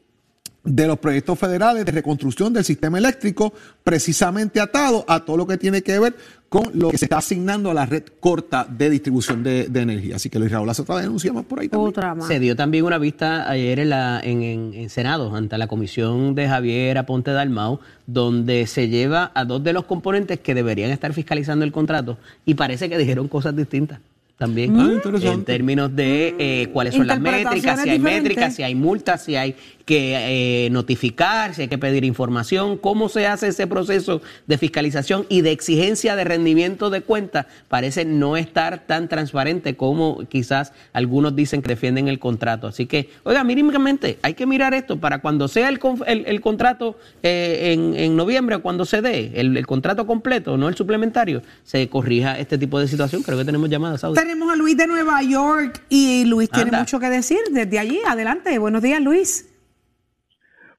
[0.64, 3.52] de los proyectos federales de reconstrucción del sistema eléctrico,
[3.82, 6.14] precisamente atado a todo lo que tiene que ver
[6.48, 10.16] con lo que se está asignando a la red corta de distribución de, de energía.
[10.16, 11.88] Así que Luis Raúl hace otra denuncia más por ahí también.
[11.90, 12.26] Otra más.
[12.26, 16.34] Se dio también una vista ayer en, la, en, en- en Senado, ante la comisión
[16.34, 21.12] de Javier Aponte Dalmau, donde se lleva a dos de los componentes que deberían estar
[21.12, 24.00] fiscalizando el contrato y parece que dijeron cosas distintas
[24.38, 28.02] también Ah, en términos de eh, cuáles son las métricas, si hay diferentes.
[28.22, 29.56] métricas, si hay multas, si hay
[29.88, 35.24] que eh, notificar, si hay que pedir información, cómo se hace ese proceso de fiscalización
[35.30, 41.34] y de exigencia de rendimiento de cuentas, parece no estar tan transparente como quizás algunos
[41.34, 42.66] dicen que defienden el contrato.
[42.66, 46.98] Así que, oiga, mínimamente hay que mirar esto para cuando sea el, el- el contrato
[47.22, 51.40] eh, en, en noviembre o cuando se dé el, el contrato completo, no el suplementario,
[51.64, 53.22] se corrija este tipo de situación.
[53.22, 54.18] Creo que tenemos llamadas, Saudi.
[54.20, 57.98] Tenemos a Luis de Nueva York y Luis tiene mucho que decir desde allí.
[58.06, 59.46] Adelante, buenos días Luis.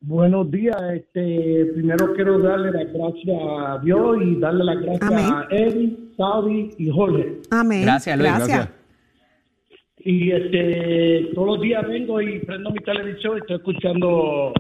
[0.02, 0.78] Buenos días.
[0.94, 5.26] Este, primero quiero darle las gracias a Dios y darle las gracias Amén.
[5.26, 7.42] a Eddie, Saudi y Jorge.
[7.52, 7.82] Amén.
[7.82, 8.32] Gracias, Luis.
[8.32, 8.70] Gracias.
[10.00, 14.54] Y este, todos los días vengo y prendo mi televisión y estoy escuchando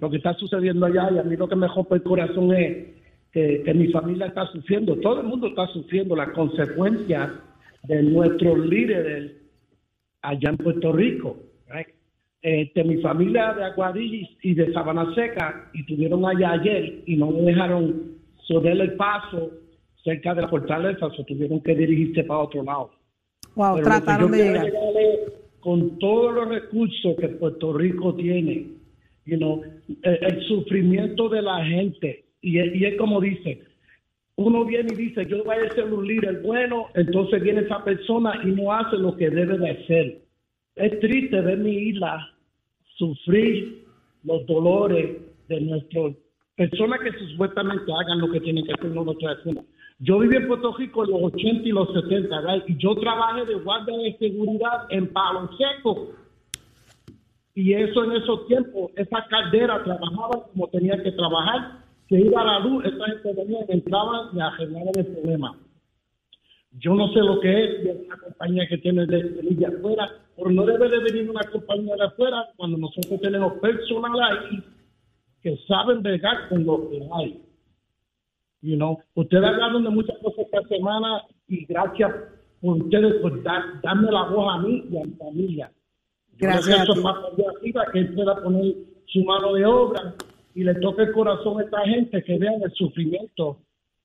[0.00, 2.88] lo que está sucediendo allá y a mí lo que me rompe el corazón es
[3.30, 7.30] que, que mi familia está sufriendo, todo el mundo está sufriendo las consecuencias
[7.84, 9.32] de nuestros líderes
[10.22, 11.36] allá en Puerto Rico.
[11.72, 11.86] right?
[12.42, 17.30] Este, mi familia de Aguadillas y de Sabana Seca y estuvieron allá ayer y no
[17.30, 18.16] me dejaron
[18.48, 19.50] cederle el paso
[20.02, 22.90] cerca de la fortaleza, o tuvieron que dirigirse para otro lado.
[23.54, 24.72] Wow, Pero trataron de llegar.
[25.60, 28.66] con todos los recursos que Puerto Rico tiene,
[29.24, 29.62] you know,
[30.02, 33.62] el, el sufrimiento de la gente, y y es como dice,
[34.36, 38.40] uno viene y dice, yo voy a ser un líder bueno, entonces viene esa persona
[38.44, 40.21] y no hace lo que debe de hacer.
[40.76, 42.32] Es triste ver mi isla
[42.96, 43.84] sufrir
[44.24, 45.18] los dolores
[45.48, 46.14] de nuestras
[46.56, 49.64] personas que supuestamente hagan lo que tienen que hacer, no lo estoy haciendo.
[49.98, 52.64] Yo viví en Puerto Rico en los 80 y los 70, ¿verdad?
[52.66, 56.10] y yo trabajé de guardia de seguridad en Palo Seco.
[57.54, 62.44] Y eso en esos tiempos, esa caldera trabajaba como tenía que trabajar, se iba a
[62.44, 65.56] la luz, esa gente venía, entraba y arreglaban el problema.
[66.78, 70.50] Yo no sé lo que es de una compañía que tiene de, de afuera, pero
[70.50, 74.62] no debe de venir una compañía de afuera cuando nosotros tenemos personal ahí
[75.42, 77.42] que saben bregar con lo que hay.
[78.62, 82.12] You know, ustedes hablaron de muchas cosas esta semana y gracias
[82.60, 85.72] por ustedes por dar, darme la voz a mí y a mi familia.
[86.32, 88.74] Yo Gracias creo que eso es más allá arriba, que él pueda poner
[89.06, 90.14] su mano de obra
[90.54, 93.58] y le toque el corazón a esta gente que vean el sufrimiento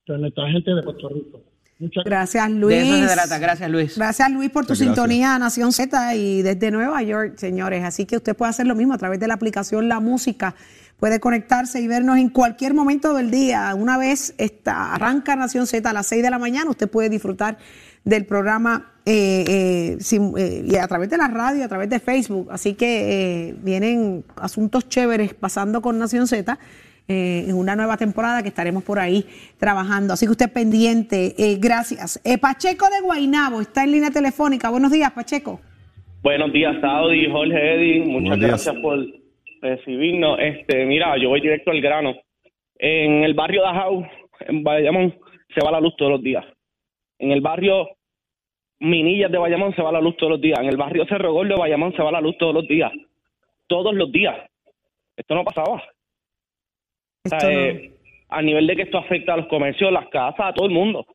[0.08, 1.42] de nuestra gente de Puerto Rico.
[1.80, 2.76] Muchas Gracias, Luis.
[2.78, 3.38] De eso se trata.
[3.38, 3.98] Gracias, Luis.
[3.98, 4.88] Gracias, Luis, por tu gracias.
[4.88, 7.84] sintonía a Nación Z y desde Nueva York, señores.
[7.84, 10.56] Así que usted puede hacer lo mismo a través de la aplicación La Música.
[11.00, 13.76] Puede conectarse y vernos en cualquier momento del día.
[13.76, 17.60] Una vez está, arranca Nación Z a las 6 de la mañana, usted puede disfrutar
[18.04, 22.00] del programa eh, eh, sin- eh, y a través de la radio, a través de
[22.00, 22.48] Facebook.
[22.52, 26.58] Así que eh, vienen asuntos chéveres pasando con Nación Z.
[27.08, 29.26] eh, en una nueva temporada que estaremos por ahí
[29.58, 30.14] trabajando.
[30.14, 31.34] Así que usted pendiente.
[31.38, 32.20] Eh, gracias.
[32.26, 34.70] Eh, Pacheco de Guainabo está en línea telefónica.
[34.70, 35.60] Buenos días, Pacheco.
[36.22, 38.00] Buenos días, Saudi, Jorge, Eddy.
[38.02, 39.00] Muchas gracias por
[39.62, 40.38] recibirnos.
[40.40, 42.16] Este, mira, yo voy directo al grano.
[42.80, 44.06] En el barrio de Ajau,
[44.42, 45.16] en Bayamón,
[45.56, 46.44] se va la luz todos los días.
[47.20, 47.88] En el barrio
[48.80, 50.60] Minillas de Bayamón se va la luz todos los días.
[50.60, 52.92] En el barrio Cerro Gordo de Bayamón se va la luz todos los días.
[53.68, 54.36] Todos los días.
[55.16, 55.82] Esto no pasaba.
[57.28, 57.92] O sea, Esto no- eh,
[58.30, 61.06] a nivel de que esto afecta a los comercios, las casas, a todo el mundo.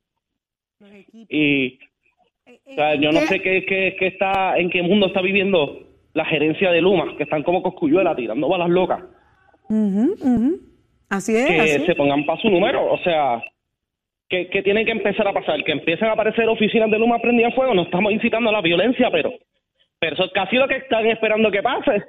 [1.28, 1.78] Y
[2.66, 5.80] o sea, yo no sé qué, qué, qué está, en qué mundo está viviendo
[6.14, 9.02] la gerencia de Luma, que están como coscuyuelas tirando balas locas,
[9.68, 10.60] Ujú, ujú.
[11.08, 11.46] Así es.
[11.46, 11.86] que así.
[11.86, 12.90] se pongan para su número.
[12.92, 13.42] O sea,
[14.28, 17.50] que, que tiene que empezar a pasar, que empiecen a aparecer oficinas de Luma prendidas
[17.52, 17.74] en fuego.
[17.74, 19.32] No estamos incitando a la violencia, pero,
[19.98, 22.02] pero eso es casi lo que están esperando que pase,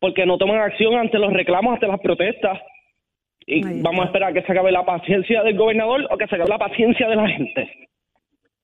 [0.00, 2.58] porque no toman acción ante los reclamos, ante las protestas.
[3.50, 6.34] Y vamos a esperar a que se acabe la paciencia del gobernador o que se
[6.34, 7.88] acabe la paciencia de la gente.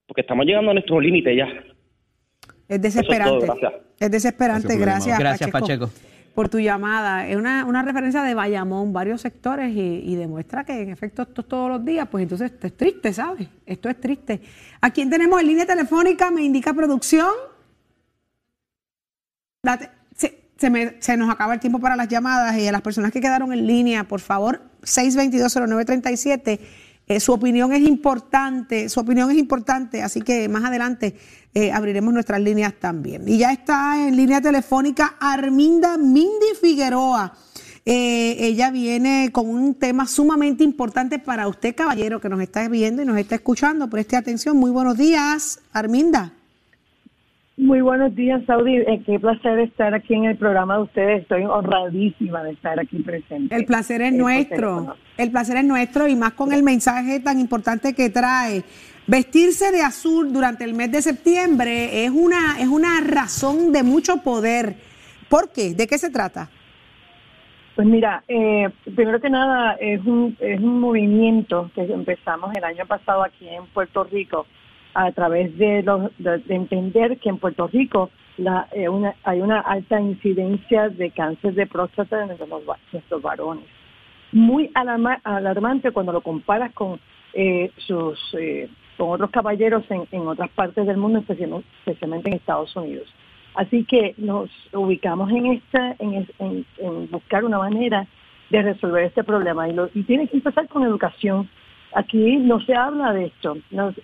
[0.05, 1.47] Porque estamos llegando a nuestro límite ya.
[2.67, 3.37] Es desesperante.
[3.39, 3.73] Es todo, gracias.
[3.99, 4.77] es desesperante.
[4.77, 5.19] Gracias Gracias.
[5.19, 5.89] Gracias, Pacheco.
[6.35, 7.27] por tu llamada.
[7.27, 11.41] Es una, una referencia de Bayamón, varios sectores, y, y demuestra que en efecto esto
[11.41, 12.07] es todos los días.
[12.11, 13.47] Pues entonces esto es triste, ¿sabes?
[13.65, 14.39] Esto es triste.
[14.81, 16.29] ¿A quién tenemos en línea telefónica?
[16.29, 17.31] Me indica producción.
[19.63, 19.89] Date-
[20.57, 23.21] se, me- se nos acaba el tiempo para las llamadas y a las personas que
[23.21, 26.59] quedaron en línea, por favor, 6220937.
[27.07, 31.15] Eh, su opinión es importante, su opinión es importante, así que más adelante
[31.53, 33.27] eh, abriremos nuestras líneas también.
[33.29, 37.33] Y ya está en línea telefónica Arminda Mindy Figueroa.
[37.87, 43.03] Eh, ella viene con un tema sumamente importante para usted, caballero, que nos está viendo
[43.03, 43.87] y nos está escuchando.
[43.87, 44.57] Preste atención.
[44.57, 46.33] Muy buenos días, Arminda.
[47.57, 48.75] Muy buenos días, Saudi.
[48.75, 51.21] Eh, qué placer estar aquí en el programa de ustedes.
[51.21, 53.55] Estoy honradísima de estar aquí presente.
[53.55, 54.97] El placer es nuestro.
[55.17, 58.63] El placer es nuestro y más con el mensaje tan importante que trae.
[59.07, 64.17] Vestirse de azul durante el mes de septiembre es una, es una razón de mucho
[64.17, 64.75] poder.
[65.29, 65.73] ¿Por qué?
[65.73, 66.49] ¿De qué se trata?
[67.75, 72.85] Pues mira, eh, primero que nada es un, es un movimiento que empezamos el año
[72.85, 74.45] pasado aquí en Puerto Rico
[74.95, 78.09] a través de, los, de, de entender que en Puerto Rico
[78.73, 78.87] eh,
[79.23, 83.65] hay una alta incidencia de cáncer de próstata en nuestros, va- nuestros varones.
[84.31, 86.99] Muy alarma- alarmante cuando lo comparas con
[87.33, 87.69] eh,
[88.39, 93.07] eh, otros caballeros en, otras partes del mundo, especialmente, en Estados Unidos.
[93.55, 98.07] Así que nos ubicamos en esta, en, en- en buscar una manera
[98.49, 101.49] de resolver este problema y tiene que empezar con educación.
[101.95, 103.55] Aquí no se habla de esto,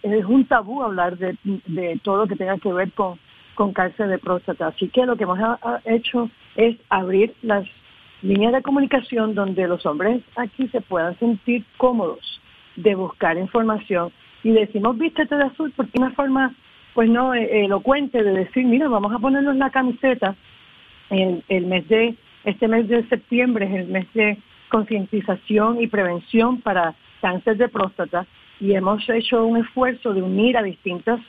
[0.01, 1.35] es un tabú hablar de,
[2.03, 3.19] todo lo que tenga que ver con,
[3.73, 4.67] cáncer de próstata.
[4.67, 5.37] Así que lo que hemos
[5.83, 7.67] hecho es abrir las
[8.21, 12.41] líneas de comunicación donde los hombres aquí se puedan sentir cómodos
[12.77, 16.55] de buscar información y decimos vístete de azul porque una forma
[16.93, 20.35] pues no eh, elocuente de decir mira vamos a ponernos la camiseta
[21.09, 22.15] el, el mes de
[22.45, 24.37] este mes de septiembre es el mes de
[24.69, 28.25] concientización y prevención para cáncer de próstata
[28.59, 31.19] y hemos hecho un esfuerzo de unir a distintas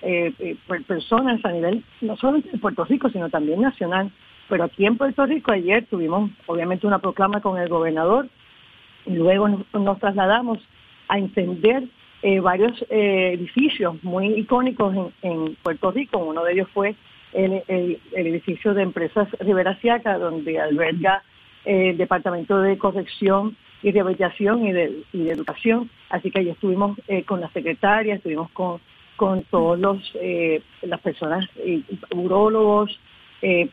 [0.00, 4.10] per- personas a nivel no solamente de Puerto Rico sino también nacional
[4.48, 8.28] pero aquí en Puerto Rico ayer tuvimos obviamente una proclama con el gobernador
[9.06, 10.58] y luego nos, trasladamos
[11.08, 11.84] a encender
[12.22, 16.18] eh, varios edificios muy icónicos en, Puerto Rico.
[16.18, 16.94] Uno de ellos fue
[17.32, 17.62] el,
[18.12, 21.22] edificio de Empresas Rivera Siaca, donde alberga
[21.64, 25.90] el Departamento de Corrección y Rehabilitación y de, y de Educación.
[26.10, 28.80] Así que allí estuvimos eh, con la secretaria, estuvimos con,
[29.16, 31.82] con todos los eh, las personas, eh,
[32.14, 32.98] urólogos,
[33.42, 33.68] eh,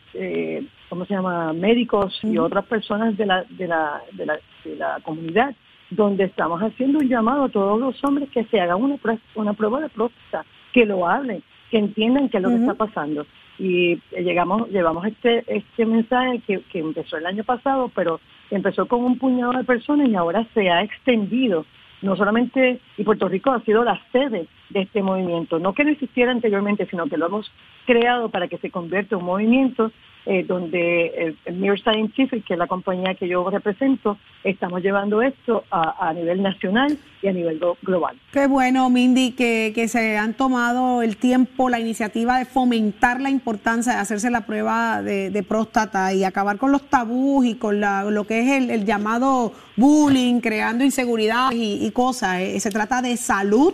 [0.90, 1.54] ¿cómo se llama?
[1.54, 5.56] Médicos y otras personas de la, de la, de la, de la comunidad,
[5.92, 9.54] donde estamos haciendo un llamado a todos los hombres que se hagan una, prue- una
[9.54, 13.26] prueba de próstata, que lo hablen, que entiendan qué es lo que está pasando.
[13.60, 18.20] Y llegamos, llevamos este, este mensaje que, que empezó el año pasado, pero
[18.52, 21.66] empezó con un puñado de personas y ahora se ha extendido.
[22.02, 25.60] No solamente, y Puerto Rico ha sido la sede de este movimiento.
[25.60, 27.52] No que no existiera anteriormente, sino que lo hemos
[27.86, 29.92] creado para que se convierta en un movimiento
[30.26, 35.64] eh, donde el Mirror Scientific, que es la compañía que yo represento, estamos llevando esto
[35.72, 38.18] a, nivel nacional y a nivel glo- global.
[38.32, 43.30] Qué bueno, Mindy, que, que se han tomado el tiempo, la iniciativa de fomentar la
[43.30, 47.80] importancia de hacerse la prueba de, de próstata y acabar con los tabús y con
[47.80, 52.40] la- lo que es el, el llamado bullying, creando inseguridad y, y cosas.
[52.42, 53.74] Eh, se trata de salud.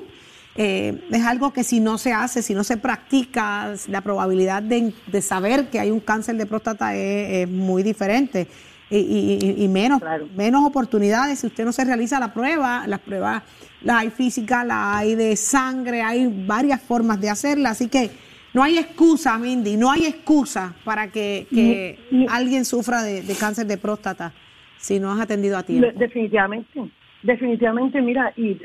[0.58, 4.94] Eh, es algo que si no se hace, si no se practica, la probabilidad de,
[5.08, 8.48] de saber que hay un cáncer de próstata es, es muy diferente
[8.90, 10.02] y, y- y menos,
[10.36, 12.88] menos oportunidades si usted no se realiza la prueba.
[12.88, 13.44] Las pruebas
[13.82, 18.10] las hay físicas, las hay de sangre, hay varias formas de hacerla, así que
[18.54, 22.00] no hay excusa, Mindy, no hay excusa para que, que
[22.30, 24.32] alguien sufra de, de cáncer de próstata
[24.78, 25.88] si no has atendido a tiempo.
[25.88, 26.90] De- Definitivamente,
[27.24, 28.58] definitivamente, mira, y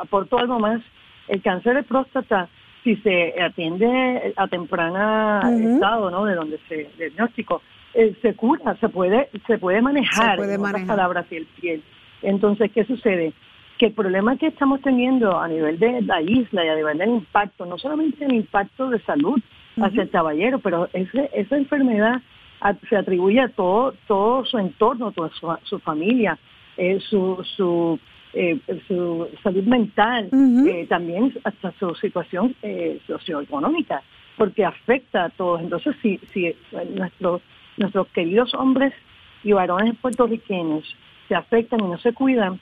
[0.00, 0.82] aporto algo más,
[1.28, 2.48] el cáncer de próstata,
[2.84, 5.40] si se atiende a temprana
[5.74, 6.24] estado, ¿no?
[6.24, 7.62] De donde se diagnóstico,
[7.94, 10.96] eh, se cura, se puede, se puede manejar, Se puede en otras manejar.
[10.96, 11.82] palabras, piel, piel.
[12.22, 13.32] Entonces, ¿qué sucede?
[13.78, 17.10] Que el problema que estamos teniendo a nivel de la isla y a nivel del
[17.10, 19.40] impacto, no solamente el impacto de salud
[19.80, 22.22] hacia el caballero, pero ese, esa enfermedad
[22.88, 26.38] se atribuye a todo, todo su entorno, toda su, su familia,
[26.76, 27.98] eh, su, su,
[28.36, 30.28] eh, su salud mental,
[30.68, 34.02] eh, también hasta su situación eh, socioeconómica,
[34.36, 35.60] porque afecta a todos.
[35.62, 36.56] Entonces, si, si eh,
[36.94, 37.40] nuestros,
[37.78, 38.92] nuestros queridos hombres
[39.42, 40.84] y varones puertorriqueños
[41.28, 42.60] se afectan y no se cuidan,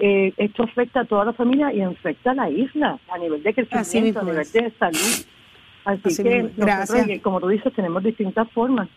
[0.00, 3.54] eh, esto afecta a toda la familia y afecta a la isla a nivel de
[3.54, 5.26] crecimiento, a nivel de salud.
[5.84, 8.88] Así, Así que nosotros, como tú dices, tenemos distintas formas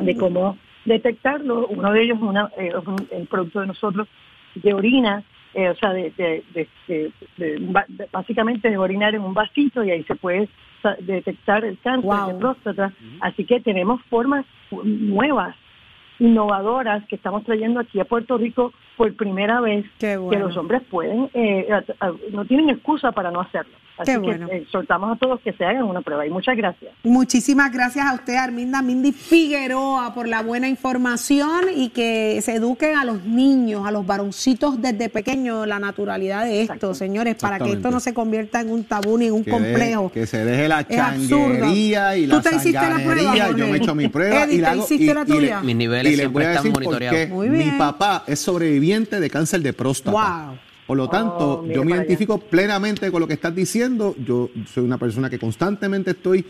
[0.00, 0.56] de cómo
[0.86, 1.66] detectarlo.
[1.68, 4.08] Uno de ellos es, una, es un- el producto de nosotros
[4.54, 5.22] de orina,
[5.54, 9.34] eh, o sea, de, de- de- de- de- ba- de- básicamente de orinar en un
[9.34, 10.48] vasito y ahí se puede
[11.00, 12.92] detectar el cáncer de próstata.
[13.20, 14.46] Así que tenemos formas
[14.82, 15.54] nuevas,
[16.18, 19.86] innovadoras que estamos trayendo aquí a Puerto Rico por primera vez
[20.30, 21.66] que los hombres pueden, eh,
[22.32, 23.72] no tienen excusa para no hacerlo.
[24.00, 24.48] Así Qué que bueno.
[24.50, 26.92] eh, exhortamos a todos que se hagan una prueba y muchas gracias.
[27.04, 32.96] Muchísimas gracias a usted, Arminda Mindy Figueroa, por la buena información y que se eduquen
[32.96, 37.72] a los niños, a los varoncitos desde pequeños, la naturalidad de esto, señores, para que
[37.72, 40.10] esto no se convierta en un tabú ni en un Que complejo.
[40.12, 41.50] que se deje la Es absurdo.
[41.60, 43.50] changuería y ¿Tú la te hiciste la prueba.
[43.50, 45.40] Yo me he hecho mi prueba Eddie, y la ¿te hago- hiciste y- la y
[45.40, 45.60] le-?
[45.62, 47.28] Mis niveles y siempre están monitoreados.
[47.48, 50.10] Mi papá es sobreviviente de cáncer de próstata.
[50.46, 50.58] Wow.
[50.90, 54.16] Por lo tanto, Oh, yo me identifico plenamente con lo que estás diciendo.
[54.26, 56.44] Yo soy una persona que constantemente estoy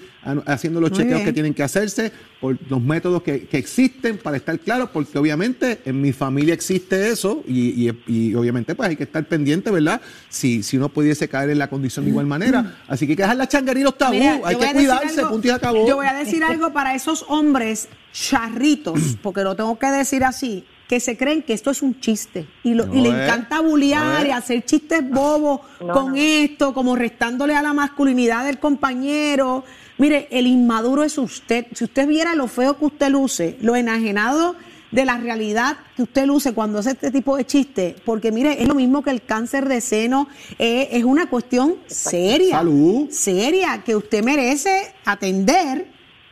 [0.46, 1.26] haciendo los Muy chequeos bien.
[1.26, 2.10] que tienen que hacerse
[2.40, 7.10] por los métodos que, que existen para estar claro, porque obviamente en mi familia existe
[7.10, 10.00] eso y, y- y obviamente pues hay que estar pendiente, ¿verdad?
[10.30, 12.78] Si, si uno pudiese caer en la condición de igual manera.
[12.88, 15.32] Así que hay que dejar la changuería y los tabú, Mira, hay que cuidarse, algo-
[15.32, 15.86] punto y acabó.
[15.86, 20.64] Yo voy a decir algo para esos hombres charritos, porque lo tengo que decir así,
[20.90, 24.28] que se creen que esto es un chiste y, lo- y le encanta bullear no
[24.28, 26.16] y hacer chistes bobos No, con no.
[26.16, 29.62] esto, como restándole a la masculinidad del compañero.
[29.98, 31.66] Mire, el inmaduro es usted.
[31.74, 34.56] Si usted viera lo feo que usted luce, lo enajenado
[34.90, 38.66] de la realidad que usted luce cuando hace este tipo de chistes, porque mire, es
[38.66, 40.26] lo mismo que el cáncer de seno,
[40.58, 43.08] eh, es una cuestión seria, Salud.
[43.10, 45.86] seria, que usted merece atender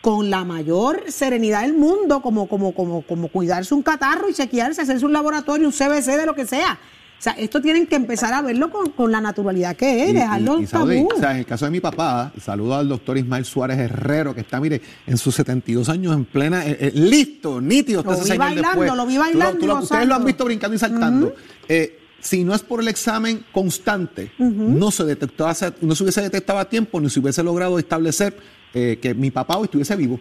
[0.08, 4.80] con la mayor serenidad del mundo, como, como, como, como cuidarse un catarro y chequearse,
[4.80, 6.78] hacerse un laboratorio, un CBC de lo que sea.
[7.18, 10.12] O sea, esto tienen que empezar a verlo con, con la naturalidad que es, Y-
[10.14, 11.08] dejarlo y- y Saudi, tabú.
[11.14, 14.40] o sea, en el caso de mi papá, saludo al doctor Ismael Suárez Herrero, que
[14.40, 18.30] está, mire, en sus 72 años, en plena, eh, eh, listo, nítido está Lo vi
[18.38, 18.94] bailando, después.
[18.96, 21.34] lo vi Tú bailando tú y ustedes lo han visto brincando y saltando.
[21.68, 26.22] Eh, si no es por el examen constante, no se detectó, hace- no se hubiese
[26.22, 28.34] detectado a tiempo, ni se hubiese logrado establecer
[28.74, 30.20] eh, que mi papá hoy estuviese vivo.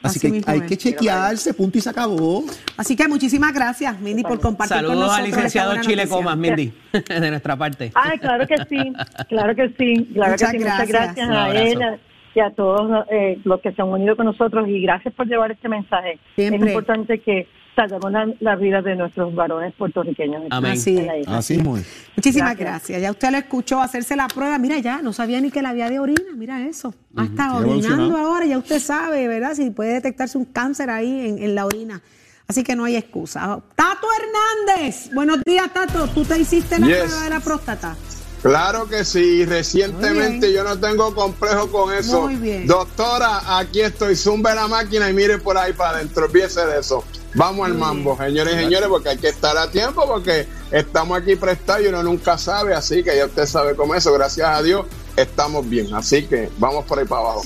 [0.00, 0.66] Así, Así que hay es.
[0.66, 2.44] que chequearse, punto y se acabó.
[2.76, 6.16] Así que muchísimas gracias, Mindy, por compartir con Saludos nosotros al esta licenciado Chile noticia.
[6.16, 6.72] Comas, Mindy,
[7.08, 7.90] de nuestra parte.
[7.94, 8.92] Ay, claro que sí,
[9.28, 10.64] claro que sí, claro Muchas que sí.
[10.64, 11.16] Muchas gracias.
[11.16, 12.00] gracias Un a él
[12.34, 15.50] y a todos eh, los que se han unido con nosotros y gracias por llevar
[15.50, 16.20] este mensaje.
[16.36, 16.60] Siempre.
[16.60, 17.48] Es importante que
[17.78, 20.42] salvemos la, la vida de nuestros varones puertorriqueños.
[20.50, 20.72] Amén.
[20.72, 21.28] Así es.
[21.28, 21.62] Así es.
[21.62, 22.58] Muchísimas Gracias.
[22.58, 23.02] gracias.
[23.02, 24.58] Ya usted lo escuchó hacerse la prueba.
[24.58, 26.32] Mira, ya no sabía ni que la había de orina.
[26.34, 26.92] Mira eso.
[27.16, 28.46] Está Ya orinando ahora.
[28.46, 29.54] Ya usted sabe, ¿verdad?
[29.54, 32.02] Si puede detectarse un cáncer ahí en, en la orina.
[32.48, 33.60] Así que no hay excusa.
[33.76, 35.10] Tato Hernández.
[35.14, 36.08] Buenos días, Tato.
[36.08, 36.98] ¿Tú te hiciste la Yes.
[37.04, 37.96] prueba de la próstata?
[38.42, 42.22] Claro que sí, recientemente Muy yo no tengo complejo con eso.
[42.22, 42.66] Muy bien.
[42.66, 47.04] Doctora, aquí estoy, zumbe la máquina y mire por ahí para adentro, olvídese de eso.
[47.34, 51.36] Vamos al mambo, señores y señores, porque hay que estar a tiempo, porque estamos aquí
[51.36, 54.62] prestados y uno nunca sabe, así que ya usted sabe cómo es eso, gracias a
[54.62, 54.86] Dios.
[55.16, 55.92] estamos bien.
[55.94, 57.42] Así que vamos por ahí para abajo.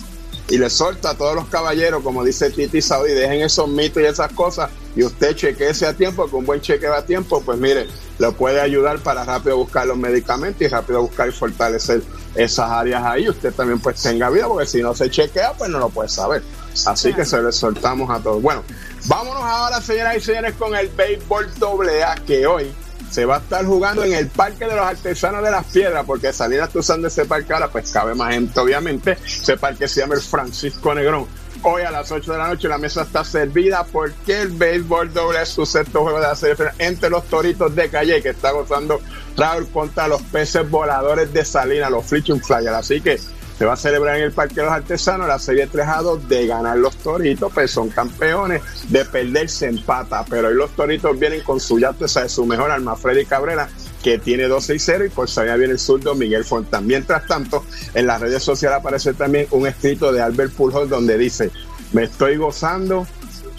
[0.48, 4.06] Y le solta a todos los caballeros, como dice Titi Saudi, dejen esos mitos y
[4.06, 7.86] esas cosas y usted chequeese a tiempo, con un buen cheque a tiempo, pues mire,
[8.18, 12.02] lo puede ayudar para rápido buscar los medicamentos y rápido buscar y fortalecer
[12.34, 13.28] esas áreas ahí.
[13.28, 16.42] Usted también pues tenga vida, porque si no se chequea, pues no lo puede saber.
[16.86, 18.42] Así que se le soltamos a todos.
[18.42, 18.62] Bueno,
[19.06, 22.72] vámonos ahora, señoras y señores, con el béisbol doble A que hoy
[23.12, 26.32] se va a estar jugando en el Parque de los Artesanos de las Piedras, porque
[26.32, 29.18] Salinas está usando ese parque ahora, pues cabe más gente, obviamente.
[29.24, 31.26] Ese parque se llama el Francisco Negrón.
[31.64, 35.42] Hoy a las 8 de la noche la mesa está servida porque el béisbol doble
[35.42, 38.50] es su sexto juego de la serie final entre los toritos de Calle que está
[38.50, 39.00] gozando
[39.36, 42.74] Raúl contra los peces voladores de Salinas, los Fliching Flyers.
[42.74, 43.20] Así que
[43.62, 46.28] se va a celebrar en el Parque de los Artesanos la serie 3 a 2
[46.28, 51.16] de ganar los toritos, pues son campeones, de perder se empata, pero hoy los toritos
[51.16, 53.68] vienen con su ya, de su mejor arma, Freddy Cabrera,
[54.02, 56.88] que tiene 12 y 0 y por allá viene el zurdo Miguel Fontán.
[56.88, 61.52] Mientras tanto, en las redes sociales aparece también un escrito de Albert Pujol donde dice,
[61.92, 63.06] me estoy gozando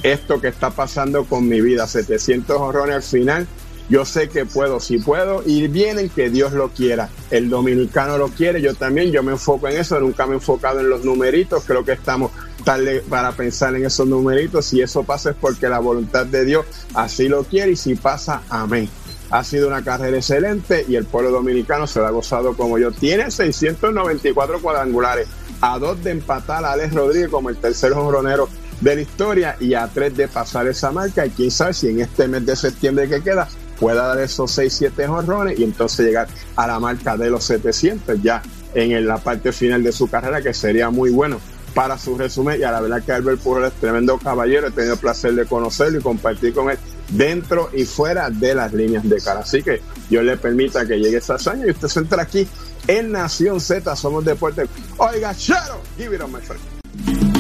[0.04, 3.48] esto que está pasando con mi vida, 700 horrones al final,
[3.90, 7.10] yo sé que puedo, si puedo, y vienen que Dios lo quiera.
[7.32, 10.80] El dominicano lo quiere, yo también, yo me enfoco en eso, nunca me he enfocado
[10.80, 12.32] en los numeritos, creo que estamos
[12.64, 16.66] tarde para pensar en esos numeritos, si eso pasa es porque la voluntad de Dios
[16.94, 18.90] así lo quiere y si pasa, amén.
[19.30, 22.92] Ha sido una carrera excelente y el pueblo dominicano se lo ha gozado como yo.
[22.92, 25.28] Tiene 694 cuadrangulares,
[25.60, 28.48] a dos de empatar a Alex Rodríguez como el tercer jonronero
[28.82, 31.26] de la historia y a tres de pasar esa marca.
[31.26, 33.48] Y quién sabe si en este mes de septiembre que queda
[33.84, 38.22] pueda dar esos 6, 7 jorrones y entonces llegar a la marca de los 700
[38.24, 38.42] ya
[38.74, 41.38] en la parte final de su carrera, que sería muy bueno
[41.74, 42.62] para su resumen.
[42.62, 45.46] Y a la verdad que Albert Pujol es tremendo caballero, he tenido el placer de
[45.46, 46.78] conocerlo y compartir con él
[47.10, 49.42] dentro y fuera de las líneas de cara.
[49.42, 52.48] Así que yo le permita que llegue esa hazaña y usted se entra aquí
[52.88, 54.66] en Nación Z, somos deporte.
[54.96, 57.33] Oiga, Chero, give it on my friend.